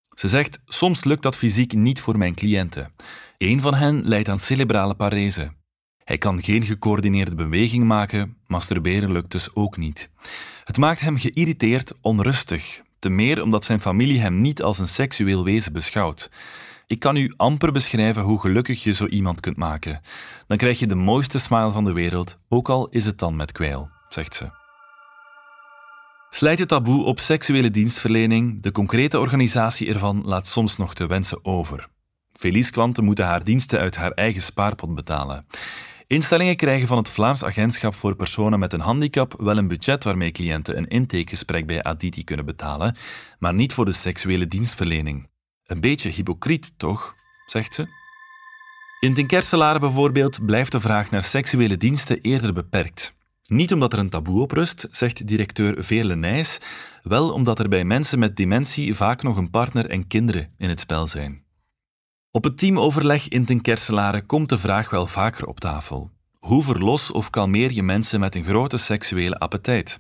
Ze 0.09 0.27
zegt, 0.27 0.59
soms 0.65 1.03
lukt 1.03 1.23
dat 1.23 1.35
fysiek 1.35 1.73
niet 1.73 2.01
voor 2.01 2.17
mijn 2.17 2.35
cliënten. 2.35 2.93
Een 3.37 3.61
van 3.61 3.73
hen 3.73 4.07
lijdt 4.07 4.29
aan 4.29 4.39
cerebrale 4.39 4.95
parese. 4.95 5.51
Hij 6.03 6.17
kan 6.17 6.43
geen 6.43 6.63
gecoördineerde 6.63 7.35
beweging 7.35 7.83
maken, 7.83 8.37
masturberen 8.47 9.11
lukt 9.11 9.31
dus 9.31 9.55
ook 9.55 9.77
niet. 9.77 10.09
Het 10.63 10.77
maakt 10.77 10.99
hem 10.99 11.17
geïrriteerd, 11.17 11.93
onrustig, 12.01 12.81
te 12.99 13.09
meer 13.09 13.41
omdat 13.41 13.63
zijn 13.63 13.81
familie 13.81 14.19
hem 14.19 14.41
niet 14.41 14.61
als 14.61 14.79
een 14.79 14.87
seksueel 14.87 15.43
wezen 15.43 15.73
beschouwt. 15.73 16.31
Ik 16.87 16.99
kan 16.99 17.15
u 17.15 17.33
amper 17.37 17.71
beschrijven 17.71 18.23
hoe 18.23 18.39
gelukkig 18.39 18.83
je 18.83 18.93
zo 18.93 19.05
iemand 19.05 19.39
kunt 19.39 19.57
maken. 19.57 20.01
Dan 20.47 20.57
krijg 20.57 20.79
je 20.79 20.87
de 20.87 20.95
mooiste 20.95 21.39
smile 21.39 21.71
van 21.71 21.83
de 21.85 21.93
wereld, 21.93 22.37
ook 22.49 22.69
al 22.69 22.87
is 22.89 23.05
het 23.05 23.19
dan 23.19 23.35
met 23.35 23.51
kwijl, 23.51 23.89
zegt 24.09 24.33
ze. 24.33 24.64
Slijt 26.35 26.59
het 26.59 26.67
taboe 26.67 27.03
op 27.03 27.19
seksuele 27.19 27.71
dienstverlening, 27.71 28.61
de 28.61 28.71
concrete 28.71 29.19
organisatie 29.19 29.87
ervan 29.87 30.21
laat 30.25 30.47
soms 30.47 30.77
nog 30.77 30.93
te 30.93 31.07
wensen 31.07 31.45
over. 31.45 31.87
Felice 32.33 32.71
klanten 32.71 33.03
moeten 33.03 33.25
haar 33.25 33.43
diensten 33.43 33.79
uit 33.79 33.95
haar 33.95 34.11
eigen 34.11 34.41
spaarpot 34.41 34.95
betalen. 34.95 35.47
Instellingen 36.07 36.55
krijgen 36.55 36.87
van 36.87 36.97
het 36.97 37.09
Vlaams 37.09 37.43
Agentschap 37.43 37.95
voor 37.95 38.15
Personen 38.15 38.59
met 38.59 38.73
een 38.73 38.79
Handicap 38.79 39.33
wel 39.37 39.57
een 39.57 39.67
budget 39.67 40.03
waarmee 40.03 40.31
cliënten 40.31 40.77
een 40.77 40.87
intakegesprek 40.87 41.65
bij 41.65 41.83
Aditi 41.83 42.23
kunnen 42.23 42.45
betalen, 42.45 42.95
maar 43.39 43.53
niet 43.53 43.73
voor 43.73 43.85
de 43.85 43.93
seksuele 43.93 44.47
dienstverlening. 44.47 45.29
Een 45.65 45.81
beetje 45.81 46.09
hypocriet, 46.09 46.73
toch? 46.77 47.15
zegt 47.45 47.73
ze. 47.73 47.87
In 48.99 49.13
den 49.13 49.27
Kerselaren 49.27 49.81
bijvoorbeeld 49.81 50.45
blijft 50.45 50.71
de 50.71 50.79
vraag 50.79 51.11
naar 51.11 51.23
seksuele 51.23 51.77
diensten 51.77 52.21
eerder 52.21 52.53
beperkt. 52.53 53.14
Niet 53.45 53.73
omdat 53.73 53.93
er 53.93 53.99
een 53.99 54.09
taboe 54.09 54.41
op 54.41 54.51
rust, 54.51 54.87
zegt 54.91 55.27
directeur 55.27 55.83
Veerle 55.83 56.15
Nijs, 56.15 56.59
wel 57.03 57.31
omdat 57.31 57.59
er 57.59 57.69
bij 57.69 57.83
mensen 57.83 58.19
met 58.19 58.35
dementie 58.35 58.95
vaak 58.95 59.23
nog 59.23 59.37
een 59.37 59.49
partner 59.49 59.89
en 59.89 60.07
kinderen 60.07 60.53
in 60.57 60.69
het 60.69 60.79
spel 60.79 61.07
zijn. 61.07 61.43
Op 62.31 62.43
het 62.43 62.57
teamoverleg 62.57 63.27
in 63.27 63.45
ten 63.45 63.61
Kerselaren 63.61 64.25
komt 64.25 64.49
de 64.49 64.57
vraag 64.57 64.89
wel 64.89 65.07
vaker 65.07 65.47
op 65.47 65.59
tafel. 65.59 66.11
Hoe 66.39 66.63
verlos 66.63 67.11
of 67.11 67.29
kalmeer 67.29 67.71
je 67.71 67.83
mensen 67.83 68.19
met 68.19 68.35
een 68.35 68.43
grote 68.43 68.77
seksuele 68.77 69.39
appetijt? 69.39 69.99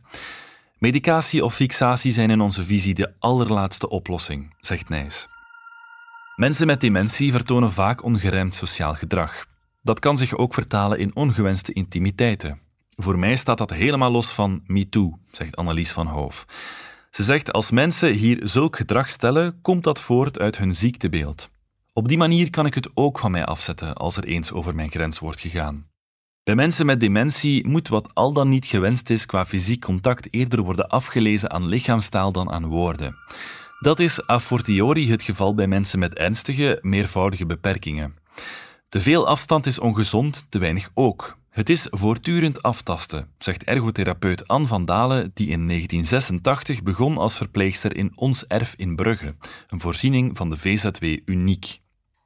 Medicatie 0.77 1.45
of 1.45 1.55
fixatie 1.55 2.11
zijn 2.11 2.29
in 2.29 2.41
onze 2.41 2.63
visie 2.63 2.93
de 2.93 3.13
allerlaatste 3.19 3.89
oplossing, 3.89 4.55
zegt 4.59 4.89
Nijs. 4.89 5.27
Mensen 6.35 6.67
met 6.67 6.81
dementie 6.81 7.31
vertonen 7.31 7.71
vaak 7.71 8.03
ongeremd 8.03 8.55
sociaal 8.55 8.95
gedrag. 8.95 9.45
Dat 9.81 9.99
kan 9.99 10.17
zich 10.17 10.37
ook 10.37 10.53
vertalen 10.53 10.99
in 10.99 11.15
ongewenste 11.15 11.73
intimiteiten. 11.73 12.59
Voor 12.95 13.19
mij 13.19 13.35
staat 13.35 13.57
dat 13.57 13.69
helemaal 13.69 14.11
los 14.11 14.29
van 14.29 14.63
MeToo, 14.65 15.19
zegt 15.31 15.55
Annelies 15.55 15.91
van 15.91 16.07
Hoof. 16.07 16.45
Ze 17.11 17.23
zegt: 17.23 17.53
als 17.53 17.71
mensen 17.71 18.13
hier 18.13 18.39
zulk 18.43 18.75
gedrag 18.75 19.09
stellen, 19.09 19.61
komt 19.61 19.83
dat 19.83 20.01
voort 20.01 20.39
uit 20.39 20.57
hun 20.57 20.73
ziektebeeld. 20.73 21.49
Op 21.93 22.07
die 22.07 22.17
manier 22.17 22.49
kan 22.49 22.65
ik 22.65 22.73
het 22.73 22.89
ook 22.93 23.19
van 23.19 23.31
mij 23.31 23.45
afzetten 23.45 23.93
als 23.93 24.17
er 24.17 24.25
eens 24.25 24.51
over 24.51 24.75
mijn 24.75 24.91
grens 24.91 25.19
wordt 25.19 25.39
gegaan. 25.39 25.87
Bij 26.43 26.55
mensen 26.55 26.85
met 26.85 26.99
dementie 26.99 27.67
moet 27.67 27.87
wat 27.87 28.09
al 28.13 28.33
dan 28.33 28.49
niet 28.49 28.65
gewenst 28.65 29.09
is 29.09 29.25
qua 29.25 29.45
fysiek 29.45 29.81
contact 29.81 30.27
eerder 30.31 30.61
worden 30.61 30.87
afgelezen 30.87 31.51
aan 31.51 31.65
lichaamstaal 31.65 32.31
dan 32.31 32.51
aan 32.51 32.65
woorden. 32.65 33.17
Dat 33.79 33.99
is 33.99 34.29
a 34.29 34.39
fortiori 34.39 35.11
het 35.11 35.23
geval 35.23 35.55
bij 35.55 35.67
mensen 35.67 35.99
met 35.99 36.13
ernstige, 36.13 36.79
meervoudige 36.81 37.45
beperkingen. 37.45 38.15
Te 38.89 38.99
veel 38.99 39.27
afstand 39.27 39.65
is 39.65 39.79
ongezond, 39.79 40.45
te 40.49 40.59
weinig 40.59 40.91
ook. 40.93 41.37
Het 41.55 41.69
is 41.69 41.87
voortdurend 41.89 42.61
aftasten, 42.61 43.27
zegt 43.37 43.63
ergotherapeut 43.63 44.47
Anne 44.47 44.67
van 44.67 44.85
Dalen, 44.85 45.31
die 45.33 45.47
in 45.47 45.67
1986 45.67 46.83
begon 46.83 47.17
als 47.17 47.37
verpleegster 47.37 47.95
in 47.95 48.11
Ons 48.15 48.47
Erf 48.47 48.73
in 48.77 48.95
Brugge, 48.95 49.35
een 49.67 49.79
voorziening 49.79 50.37
van 50.37 50.49
de 50.49 50.57
VZW 50.57 51.17
Uniek. 51.25 51.79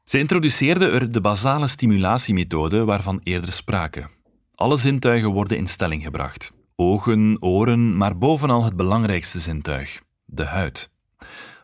Ze 0.04 0.20
introduceerde 0.20 0.90
er 0.90 1.12
de 1.12 1.22
basale 1.22 1.68
stimulatiemethode 1.68 2.86
waarvan 2.86 3.22
eerder 3.24 3.52
sprake. 3.52 4.10
Alle 4.56 4.78
zintuigen 4.78 5.32
worden 5.32 5.58
in 5.58 5.68
stelling 5.68 6.04
gebracht. 6.04 6.52
Ogen, 6.76 7.38
oren, 7.40 7.98
maar 7.98 8.18
bovenal 8.18 8.64
het 8.64 8.76
belangrijkste 8.76 9.40
zintuig: 9.40 10.02
de 10.26 10.46
huid. 10.46 10.92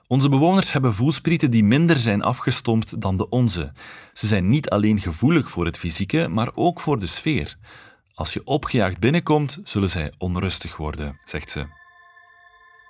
Onze 0.07 0.29
bewoners 0.29 0.71
hebben 0.71 0.93
voelsprieten 0.93 1.51
die 1.51 1.63
minder 1.63 1.99
zijn 1.99 2.21
afgestompt 2.21 3.01
dan 3.01 3.17
de 3.17 3.29
onze. 3.29 3.73
Ze 4.13 4.27
zijn 4.27 4.49
niet 4.49 4.69
alleen 4.69 4.99
gevoelig 4.99 5.49
voor 5.49 5.65
het 5.65 5.77
fysieke, 5.77 6.27
maar 6.27 6.51
ook 6.53 6.79
voor 6.79 6.99
de 6.99 7.07
sfeer. 7.07 7.57
Als 8.13 8.33
je 8.33 8.41
opgejaagd 8.45 8.99
binnenkomt, 8.99 9.59
zullen 9.63 9.89
zij 9.89 10.13
onrustig 10.17 10.77
worden, 10.77 11.19
zegt 11.23 11.49
ze. 11.49 11.65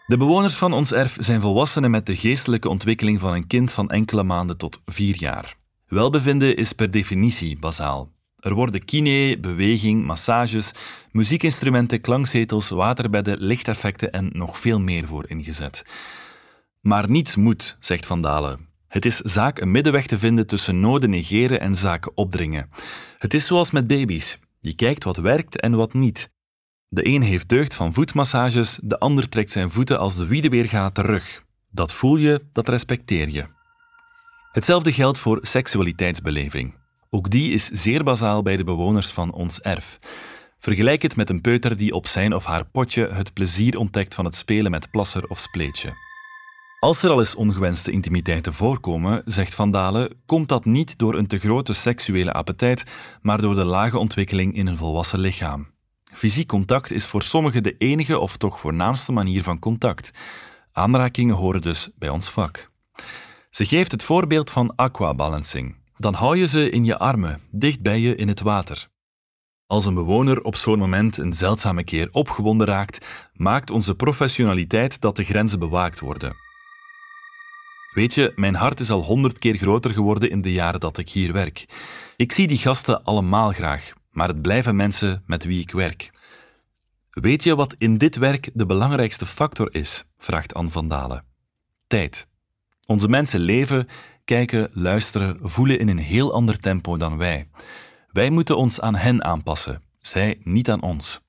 De 0.08 0.18
bewoners 0.18 0.54
van 0.54 0.74
ons 0.74 0.92
erf 0.92 1.18
zijn 1.20 1.42
volwassenen 1.42 1.92
met 1.92 2.06
de 2.06 2.16
geestelijke 2.16 2.70
ontwikkeling 2.70 3.20
van 3.20 3.34
een 3.34 3.48
kind 3.48 3.72
van 3.72 3.90
enkele 3.90 4.24
maanden 4.24 4.58
tot 4.58 4.82
vier 4.86 5.16
jaar. 5.16 5.56
Welbevinden 5.88 6.56
is 6.56 6.74
per 6.74 6.92
definitie 6.92 7.60
bazaal. 7.60 8.12
Er 8.40 8.54
worden 8.54 8.86
kine, 8.86 9.40
beweging, 9.40 10.06
massages, 10.06 10.72
muziekinstrumenten, 11.12 12.02
klankzetels, 12.02 12.70
waterbedden, 12.70 13.38
lichteffecten 13.40 14.12
en 14.12 14.30
nog 14.34 14.60
veel 14.60 14.80
meer 14.80 15.08
voor 15.08 15.30
ingezet. 15.30 15.84
Maar 16.86 17.10
niets 17.10 17.36
moet, 17.36 17.78
zegt 17.80 18.06
Van 18.06 18.22
Dalen. 18.22 18.68
Het 18.88 19.06
is 19.06 19.18
zaak 19.18 19.60
een 19.60 19.72
middenweg 19.72 20.06
te 20.06 20.20
vinden 20.20 20.48
tussen 20.48 20.80
noden 20.80 21.10
negeren 21.10 21.60
en 21.60 21.76
zaken 21.76 22.18
opdringen. 22.18 22.70
Het 23.18 23.34
is 23.34 23.48
zoals 23.48 23.72
met 23.72 23.88
baby's. 23.88 24.40
Je 24.62 24.76
kijkt 24.76 25.04
wat 25.04 25.18
werkt 25.18 25.60
en 25.60 25.76
wat 25.76 25.94
niet. 25.94 26.32
De 26.88 27.08
een 27.08 27.22
heeft 27.22 27.50
deugd 27.50 27.74
van 27.74 27.94
voetmassages, 27.94 28.80
de 28.84 29.00
ander 29.00 29.30
trekt 29.30 29.52
zijn 29.52 29.72
voeten 29.72 30.00
als 30.00 30.16
de 30.16 30.26
wiede 30.26 30.50
weer 30.50 30.66
gaat 30.66 30.96
terug. 30.96 31.44
Dat 31.72 31.94
voel 31.94 32.16
je, 32.16 32.46
dat 32.52 32.68
respecteer 32.68 33.30
je. 33.30 33.46
Hetzelfde 34.52 34.92
geldt 34.92 35.20
voor 35.20 35.40
seksualiteitsbeleving. 35.42 36.76
Ook 37.10 37.30
die 37.30 37.52
is 37.52 37.68
zeer 37.68 38.04
bazaal 38.04 38.42
bij 38.42 38.58
de 38.58 38.64
bewoners 38.64 39.08
van 39.12 39.34
ons 39.34 39.62
erf. 39.62 40.00
Vergelijk 40.60 41.02
het 41.02 41.16
met 41.16 41.30
een 41.30 41.42
peuter 41.42 41.78
die 41.78 41.94
op 41.94 42.08
zijn 42.08 42.34
of 42.34 42.46
haar 42.46 42.66
potje 42.66 43.08
het 43.08 43.34
plezier 43.34 43.78
ontdekt 43.78 44.14
van 44.14 44.26
het 44.26 44.36
spelen 44.36 44.72
met 44.72 44.92
plasser 44.92 45.28
of 45.28 45.40
spleetje. 45.40 45.94
Als 46.86 47.04
er 47.04 47.10
al 47.10 47.20
eens 47.20 47.36
ongewenste 47.36 47.92
intimiteiten 47.92 48.54
voorkomen, 48.54 49.22
zegt 49.26 49.56
Van 49.56 49.72
Dalen, 49.72 50.22
komt 50.26 50.50
dat 50.50 50.66
niet 50.66 50.98
door 50.98 51.16
een 51.16 51.28
te 51.28 51.38
grote 51.38 51.74
seksuele 51.74 52.34
appetijt, 52.34 52.84
maar 53.22 53.42
door 53.42 53.56
de 53.56 53.64
lage 53.64 53.98
ontwikkeling 53.98 54.56
in 54.56 54.68
een 54.68 54.78
volwassen 54.78 55.20
lichaam. 55.20 55.68
Fysiek 56.14 56.48
contact 56.48 56.92
is 56.92 57.06
voor 57.06 57.22
sommigen 57.22 57.64
de 57.64 57.76
enige 57.78 58.20
of 58.20 58.38
toch 58.38 58.60
voornaamste 58.60 59.12
manier 59.12 59.44
van 59.44 59.60
contact. 59.60 60.12
Aanrakingen 60.72 61.36
horen 61.36 61.62
dus 61.62 61.90
bij 61.98 62.10
ons 62.10 62.30
vak. 62.30 62.72
Ze 63.50 63.66
geeft 63.66 63.92
het 63.92 64.04
voorbeeld 64.04 64.50
van 64.50 64.76
aquabalancing. 64.76 65.76
Dan 65.98 66.14
hou 66.14 66.38
je 66.38 66.48
ze 66.48 66.70
in 66.70 66.86
je 66.86 66.98
armen, 66.98 67.42
dicht 67.52 67.82
bij 67.82 68.00
je 68.00 68.16
in 68.16 68.28
het 68.28 68.42
water. 68.42 68.88
Als 69.68 69.86
een 69.86 69.94
bewoner 69.94 70.42
op 70.42 70.56
zo'n 70.56 70.80
moment 70.80 71.18
een 71.18 71.34
zeldzame 71.34 71.84
keer 71.84 72.10
opgewonden 72.12 72.68
raakt, 72.68 73.06
maakt 73.34 73.72
onze 73.72 73.96
professionaliteit 73.96 75.02
dat 75.02 75.16
de 75.16 75.24
grenzen 75.24 75.60
bewaakt 75.60 76.00
worden. 76.00 76.45
Weet 77.96 78.14
je, 78.14 78.32
mijn 78.36 78.56
hart 78.56 78.80
is 78.80 78.90
al 78.90 79.04
honderd 79.04 79.40
keer 79.40 79.56
groter 79.56 79.92
geworden 79.92 80.30
in 80.30 80.42
de 80.42 80.52
jaren 80.52 80.80
dat 80.80 80.98
ik 80.98 81.10
hier 81.10 81.34
werk. 81.34 81.66
Ik 82.16 82.32
zie 82.32 82.48
die 82.48 82.58
gasten 82.58 83.04
allemaal 83.04 83.52
graag, 83.52 83.94
maar 84.12 84.28
het 84.28 84.42
blijven 84.42 84.76
mensen 84.76 85.24
met 85.26 85.44
wie 85.44 85.62
ik 85.62 85.72
werk. 85.72 86.12
Weet 87.10 87.44
je 87.44 87.56
wat 87.56 87.76
in 87.78 87.98
dit 87.98 88.16
werk 88.16 88.50
de 88.54 88.66
belangrijkste 88.66 89.26
factor 89.26 89.74
is? 89.74 90.04
vraagt 90.18 90.54
Anne 90.54 90.70
van 90.70 90.88
Dalen. 90.88 91.26
Tijd. 91.88 92.28
Onze 92.86 93.08
mensen 93.08 93.40
leven, 93.40 93.88
kijken, 94.26 94.70
luisteren, 94.74 95.38
voelen 95.42 95.80
in 95.80 95.88
een 95.88 95.98
heel 95.98 96.34
ander 96.34 96.60
tempo 96.60 96.98
dan 96.98 97.18
wij. 97.18 97.48
Wij 98.12 98.30
moeten 98.30 98.58
ons 98.58 98.82
aan 98.82 98.96
hen 98.96 99.24
aanpassen, 99.24 99.82
zij 100.02 100.40
niet 100.44 100.70
aan 100.70 100.82
ons. 100.82 101.22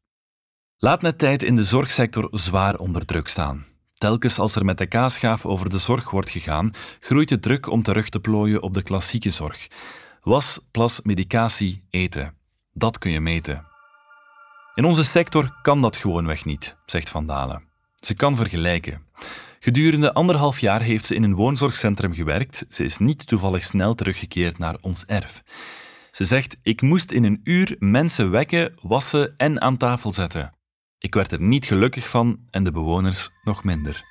Laat 0.76 1.02
net 1.02 1.18
tijd 1.18 1.42
in 1.42 1.56
de 1.56 1.64
zorgsector 1.64 2.28
zwaar 2.30 2.78
onder 2.78 3.04
druk 3.04 3.28
staan. 3.28 3.66
Telkens 3.98 4.38
als 4.38 4.54
er 4.54 4.64
met 4.64 4.78
de 4.78 4.86
kaasgaaf 4.86 5.46
over 5.46 5.70
de 5.70 5.78
zorg 5.78 6.10
wordt 6.10 6.30
gegaan, 6.30 6.70
groeit 7.00 7.28
de 7.28 7.38
druk 7.38 7.70
om 7.70 7.82
terug 7.82 8.08
te 8.08 8.20
plooien 8.20 8.62
op 8.62 8.74
de 8.74 8.82
klassieke 8.82 9.30
zorg. 9.30 9.66
Was, 10.22 10.60
plas, 10.70 11.00
medicatie, 11.02 11.84
eten. 11.90 12.34
Dat 12.72 12.98
kun 12.98 13.10
je 13.10 13.20
meten. 13.20 13.66
In 14.74 14.84
onze 14.84 15.04
sector 15.04 15.58
kan 15.62 15.80
dat 15.80 15.96
gewoonweg 15.96 16.44
niet, 16.44 16.76
zegt 16.86 17.10
Van 17.10 17.26
Dalen. 17.26 17.62
Ze 17.96 18.14
kan 18.14 18.36
vergelijken. 18.36 19.06
Gedurende 19.60 20.12
anderhalf 20.14 20.58
jaar 20.58 20.82
heeft 20.82 21.04
ze 21.04 21.14
in 21.14 21.22
een 21.22 21.34
woonzorgcentrum 21.34 22.14
gewerkt. 22.14 22.66
Ze 22.68 22.84
is 22.84 22.98
niet 22.98 23.26
toevallig 23.26 23.64
snel 23.64 23.94
teruggekeerd 23.94 24.58
naar 24.58 24.76
ons 24.80 25.04
erf. 25.04 25.42
Ze 26.10 26.24
zegt: 26.24 26.56
Ik 26.62 26.82
moest 26.82 27.10
in 27.10 27.24
een 27.24 27.40
uur 27.44 27.76
mensen 27.78 28.30
wekken, 28.30 28.74
wassen 28.82 29.34
en 29.36 29.60
aan 29.60 29.76
tafel 29.76 30.12
zetten. 30.12 30.52
Ik 30.98 31.14
werd 31.14 31.32
er 31.32 31.40
niet 31.40 31.64
gelukkig 31.64 32.08
van 32.08 32.38
en 32.50 32.64
de 32.64 32.72
bewoners 32.72 33.30
nog 33.44 33.64
minder. 33.64 34.04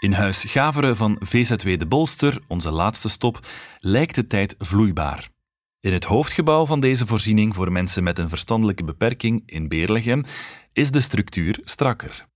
In 0.00 0.12
huis 0.12 0.44
Gaveren 0.44 0.96
van 0.96 1.16
VZW 1.20 1.78
De 1.78 1.86
Bolster, 1.86 2.42
onze 2.48 2.70
laatste 2.70 3.08
stop, 3.08 3.46
lijkt 3.78 4.14
de 4.14 4.26
tijd 4.26 4.54
vloeibaar. 4.58 5.28
In 5.80 5.92
het 5.92 6.04
hoofdgebouw 6.04 6.66
van 6.66 6.80
deze 6.80 7.06
voorziening 7.06 7.54
voor 7.54 7.72
mensen 7.72 8.02
met 8.02 8.18
een 8.18 8.28
verstandelijke 8.28 8.84
beperking 8.84 9.42
in 9.46 9.68
Beerlegem 9.68 10.24
is 10.72 10.90
de 10.90 11.00
structuur 11.00 11.60
strakker. 11.64 12.26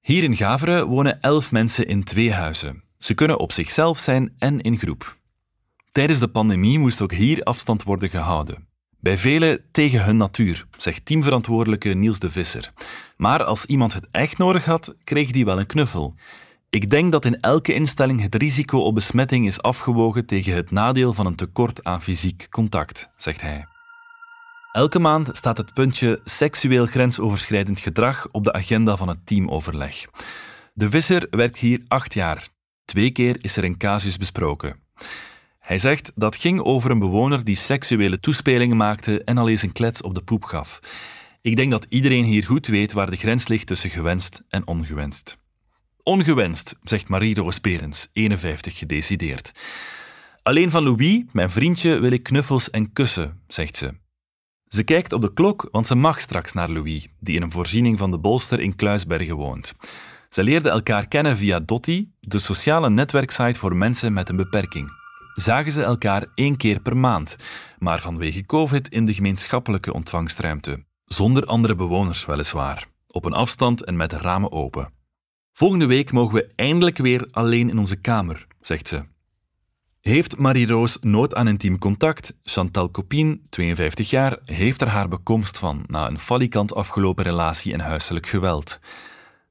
Hier 0.00 0.22
in 0.22 0.36
Gaveren 0.36 0.86
wonen 0.86 1.20
elf 1.20 1.52
mensen 1.52 1.86
in 1.86 2.04
twee 2.04 2.32
huizen. 2.32 2.82
Ze 2.98 3.14
kunnen 3.14 3.38
op 3.38 3.52
zichzelf 3.52 3.98
zijn 3.98 4.34
en 4.38 4.60
in 4.60 4.78
groep. 4.78 5.16
Tijdens 5.92 6.18
de 6.18 6.28
pandemie 6.28 6.78
moest 6.78 7.00
ook 7.00 7.12
hier 7.12 7.42
afstand 7.42 7.82
worden 7.82 8.10
gehouden. 8.10 8.65
Bij 9.06 9.18
velen 9.18 9.60
tegen 9.70 10.04
hun 10.04 10.16
natuur, 10.16 10.66
zegt 10.76 11.04
teamverantwoordelijke 11.04 11.88
Niels 11.88 12.18
de 12.18 12.30
Visser. 12.30 12.72
Maar 13.16 13.44
als 13.44 13.64
iemand 13.64 13.92
het 13.92 14.06
echt 14.10 14.38
nodig 14.38 14.64
had, 14.64 14.94
kreeg 15.04 15.30
die 15.30 15.44
wel 15.44 15.58
een 15.58 15.66
knuffel. 15.66 16.14
Ik 16.70 16.90
denk 16.90 17.12
dat 17.12 17.24
in 17.24 17.40
elke 17.40 17.74
instelling 17.74 18.20
het 18.20 18.34
risico 18.34 18.78
op 18.78 18.94
besmetting 18.94 19.46
is 19.46 19.62
afgewogen 19.62 20.26
tegen 20.26 20.54
het 20.54 20.70
nadeel 20.70 21.12
van 21.12 21.26
een 21.26 21.34
tekort 21.34 21.84
aan 21.84 22.02
fysiek 22.02 22.46
contact, 22.50 23.08
zegt 23.16 23.40
hij. 23.40 23.66
Elke 24.72 24.98
maand 24.98 25.36
staat 25.36 25.56
het 25.56 25.74
puntje 25.74 26.20
seksueel 26.24 26.86
grensoverschrijdend 26.86 27.80
gedrag 27.80 28.28
op 28.30 28.44
de 28.44 28.52
agenda 28.52 28.96
van 28.96 29.08
het 29.08 29.26
teamoverleg. 29.26 30.06
De 30.74 30.90
visser 30.90 31.26
werkt 31.30 31.58
hier 31.58 31.80
acht 31.88 32.14
jaar. 32.14 32.48
Twee 32.84 33.10
keer 33.10 33.36
is 33.40 33.56
er 33.56 33.64
een 33.64 33.78
casus 33.78 34.16
besproken. 34.16 34.80
Hij 35.66 35.78
zegt 35.78 36.12
dat 36.14 36.36
ging 36.36 36.60
over 36.60 36.90
een 36.90 36.98
bewoner 36.98 37.44
die 37.44 37.56
seksuele 37.56 38.20
toespelingen 38.20 38.76
maakte 38.76 39.24
en 39.24 39.38
al 39.38 39.48
eens 39.48 39.62
een 39.62 39.72
klets 39.72 40.02
op 40.02 40.14
de 40.14 40.22
poep 40.22 40.44
gaf. 40.44 40.80
Ik 41.42 41.56
denk 41.56 41.70
dat 41.70 41.86
iedereen 41.88 42.24
hier 42.24 42.44
goed 42.44 42.66
weet 42.66 42.92
waar 42.92 43.10
de 43.10 43.16
grens 43.16 43.48
ligt 43.48 43.66
tussen 43.66 43.90
gewenst 43.90 44.42
en 44.48 44.66
ongewenst. 44.66 45.38
Ongewenst, 46.02 46.78
zegt 46.82 47.08
Marie-Roos 47.08 47.58
Perens, 47.58 48.10
51 48.12 48.78
gedecideerd. 48.78 49.52
Alleen 50.42 50.70
van 50.70 50.82
Louis, 50.82 51.22
mijn 51.32 51.50
vriendje, 51.50 51.98
wil 51.98 52.10
ik 52.10 52.22
knuffels 52.22 52.70
en 52.70 52.92
kussen, 52.92 53.40
zegt 53.48 53.76
ze. 53.76 53.94
Ze 54.68 54.82
kijkt 54.82 55.12
op 55.12 55.22
de 55.22 55.32
klok, 55.32 55.68
want 55.70 55.86
ze 55.86 55.94
mag 55.94 56.20
straks 56.20 56.52
naar 56.52 56.70
Louis, 56.70 57.08
die 57.20 57.36
in 57.36 57.42
een 57.42 57.50
voorziening 57.50 57.98
van 57.98 58.10
de 58.10 58.18
Bolster 58.18 58.60
in 58.60 58.76
Kluisbergen 58.76 59.36
woont. 59.36 59.74
Ze 60.28 60.42
leerden 60.42 60.72
elkaar 60.72 61.08
kennen 61.08 61.36
via 61.36 61.60
Dotti, 61.60 62.10
de 62.20 62.38
sociale 62.38 62.90
netwerksite 62.90 63.58
voor 63.58 63.76
mensen 63.76 64.12
met 64.12 64.28
een 64.28 64.36
beperking. 64.36 65.04
Zagen 65.36 65.72
ze 65.72 65.82
elkaar 65.82 66.26
één 66.34 66.56
keer 66.56 66.80
per 66.80 66.96
maand, 66.96 67.36
maar 67.78 68.00
vanwege 68.00 68.46
COVID 68.46 68.88
in 68.88 69.06
de 69.06 69.14
gemeenschappelijke 69.14 69.92
ontvangstruimte. 69.92 70.84
Zonder 71.04 71.44
andere 71.44 71.74
bewoners 71.74 72.26
weliswaar, 72.26 72.86
op 73.06 73.24
een 73.24 73.32
afstand 73.32 73.84
en 73.84 73.96
met 73.96 74.12
ramen 74.12 74.52
open. 74.52 74.92
Volgende 75.52 75.86
week 75.86 76.12
mogen 76.12 76.34
we 76.34 76.52
eindelijk 76.54 76.96
weer 76.96 77.28
alleen 77.30 77.70
in 77.70 77.78
onze 77.78 77.96
kamer, 77.96 78.46
zegt 78.60 78.88
ze. 78.88 79.04
Heeft 80.00 80.36
Marie-Roos 80.36 80.98
nood 81.00 81.34
aan 81.34 81.48
intiem 81.48 81.78
contact? 81.78 82.38
Chantal 82.42 82.90
Copine, 82.90 83.40
52 83.48 84.10
jaar, 84.10 84.38
heeft 84.44 84.80
er 84.80 84.88
haar 84.88 85.08
bekomst 85.08 85.58
van 85.58 85.84
na 85.86 86.06
een 86.06 86.18
falikant 86.18 86.74
afgelopen 86.74 87.24
relatie 87.24 87.72
en 87.72 87.80
huiselijk 87.80 88.26
geweld. 88.26 88.80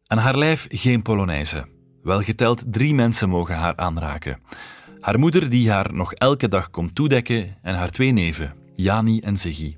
Aan 0.08 0.18
haar 0.18 0.38
lijf 0.38 0.68
geen 0.70 1.02
Polonaise. 1.02 1.68
Wel 2.04 2.22
geteld 2.22 2.64
drie 2.66 2.94
mensen 2.94 3.30
mogen 3.30 3.56
haar 3.56 3.76
aanraken. 3.76 4.42
Haar 5.06 5.20
moeder 5.20 5.50
die 5.50 5.72
haar 5.72 5.94
nog 5.94 6.14
elke 6.14 6.48
dag 6.48 6.70
komt 6.70 6.96
toedekken 6.96 7.56
en 7.62 7.76
haar 7.76 7.90
twee 7.90 8.12
neven, 8.12 8.54
Jani 8.76 9.20
en 9.20 9.38
Siggy. 9.38 9.78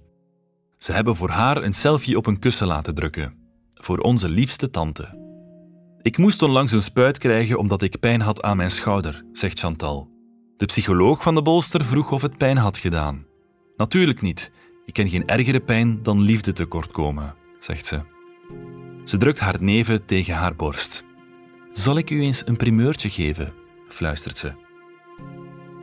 Ze 0.78 0.92
hebben 0.92 1.16
voor 1.16 1.30
haar 1.30 1.64
een 1.64 1.74
selfie 1.74 2.18
op 2.18 2.26
een 2.26 2.40
kussen 2.40 2.68
laten 2.68 2.96
drukken. 2.96 3.34
Voor 3.74 3.98
onze 3.98 4.30
liefste 4.30 4.70
tante. 4.70 5.20
Ik 6.02 6.18
moest 6.18 6.42
onlangs 6.42 6.72
een 6.72 6.82
spuit 6.82 7.18
krijgen 7.18 7.58
omdat 7.58 7.82
ik 7.82 8.00
pijn 8.00 8.22
had 8.22 8.42
aan 8.42 8.58
mijn 8.58 8.72
schouder, 8.72 9.24
zegt 9.34 9.60
Chantal. 9.60 10.10
De 10.58 10.66
psycholoog 10.66 11.24
van 11.24 11.36
de 11.36 11.42
bolster 11.42 11.86
vroeg 11.86 12.12
of 12.12 12.22
het 12.22 12.38
pijn 12.38 12.58
had 12.58 12.78
gedaan. 12.78 13.26
Natuurlijk 13.78 14.22
niet. 14.22 14.52
Ik 14.86 14.94
ken 14.94 15.10
geen 15.10 15.28
ergere 15.28 15.60
pijn 15.60 16.04
dan 16.04 16.22
liefde 16.22 16.54
tekortkomen, 16.54 17.36
zegt 17.60 17.86
ze. 17.86 18.02
Ze 19.04 19.18
drukt 19.18 19.40
haar 19.40 19.58
neven 19.60 20.06
tegen 20.06 20.34
haar 20.34 20.56
borst. 20.56 21.04
Zal 21.74 21.98
ik 21.98 22.10
u 22.10 22.22
eens 22.22 22.44
een 22.46 22.58
primeurtje 22.58 23.10
geven? 23.10 23.54
fluistert 23.90 24.38
ze. 24.38 24.66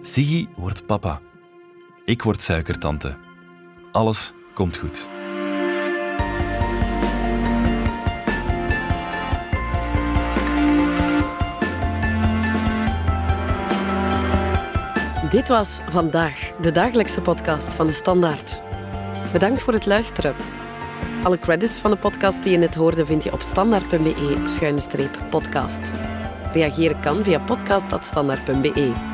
Sigi 0.06 0.48
wordt 0.56 0.86
papa. 0.86 1.20
Ik 2.04 2.22
word 2.22 2.40
suikertante. 2.40 3.16
Alles 3.92 4.32
komt 4.54 4.76
goed. 4.76 5.08
Dit 15.30 15.48
was 15.48 15.80
vandaag 15.88 16.52
de 16.60 16.70
dagelijkse 16.72 17.20
podcast 17.20 17.74
van 17.74 17.86
de 17.86 17.92
Standaard. 17.92 18.62
Bedankt 19.32 19.62
voor 19.62 19.72
het 19.72 19.86
luisteren. 19.86 20.34
Alle 21.22 21.38
credits 21.38 21.78
van 21.78 21.90
de 21.90 21.96
podcast 21.96 22.42
die 22.42 22.52
je 22.52 22.58
net 22.58 22.74
hoorde 22.74 23.06
vind 23.06 23.24
je 23.24 23.32
op 23.32 23.40
standaard.be-podcast. 23.40 25.92
Reageren 26.52 27.00
kan 27.00 27.24
via 27.24 27.38
podcast.standaard.be. 27.38 29.13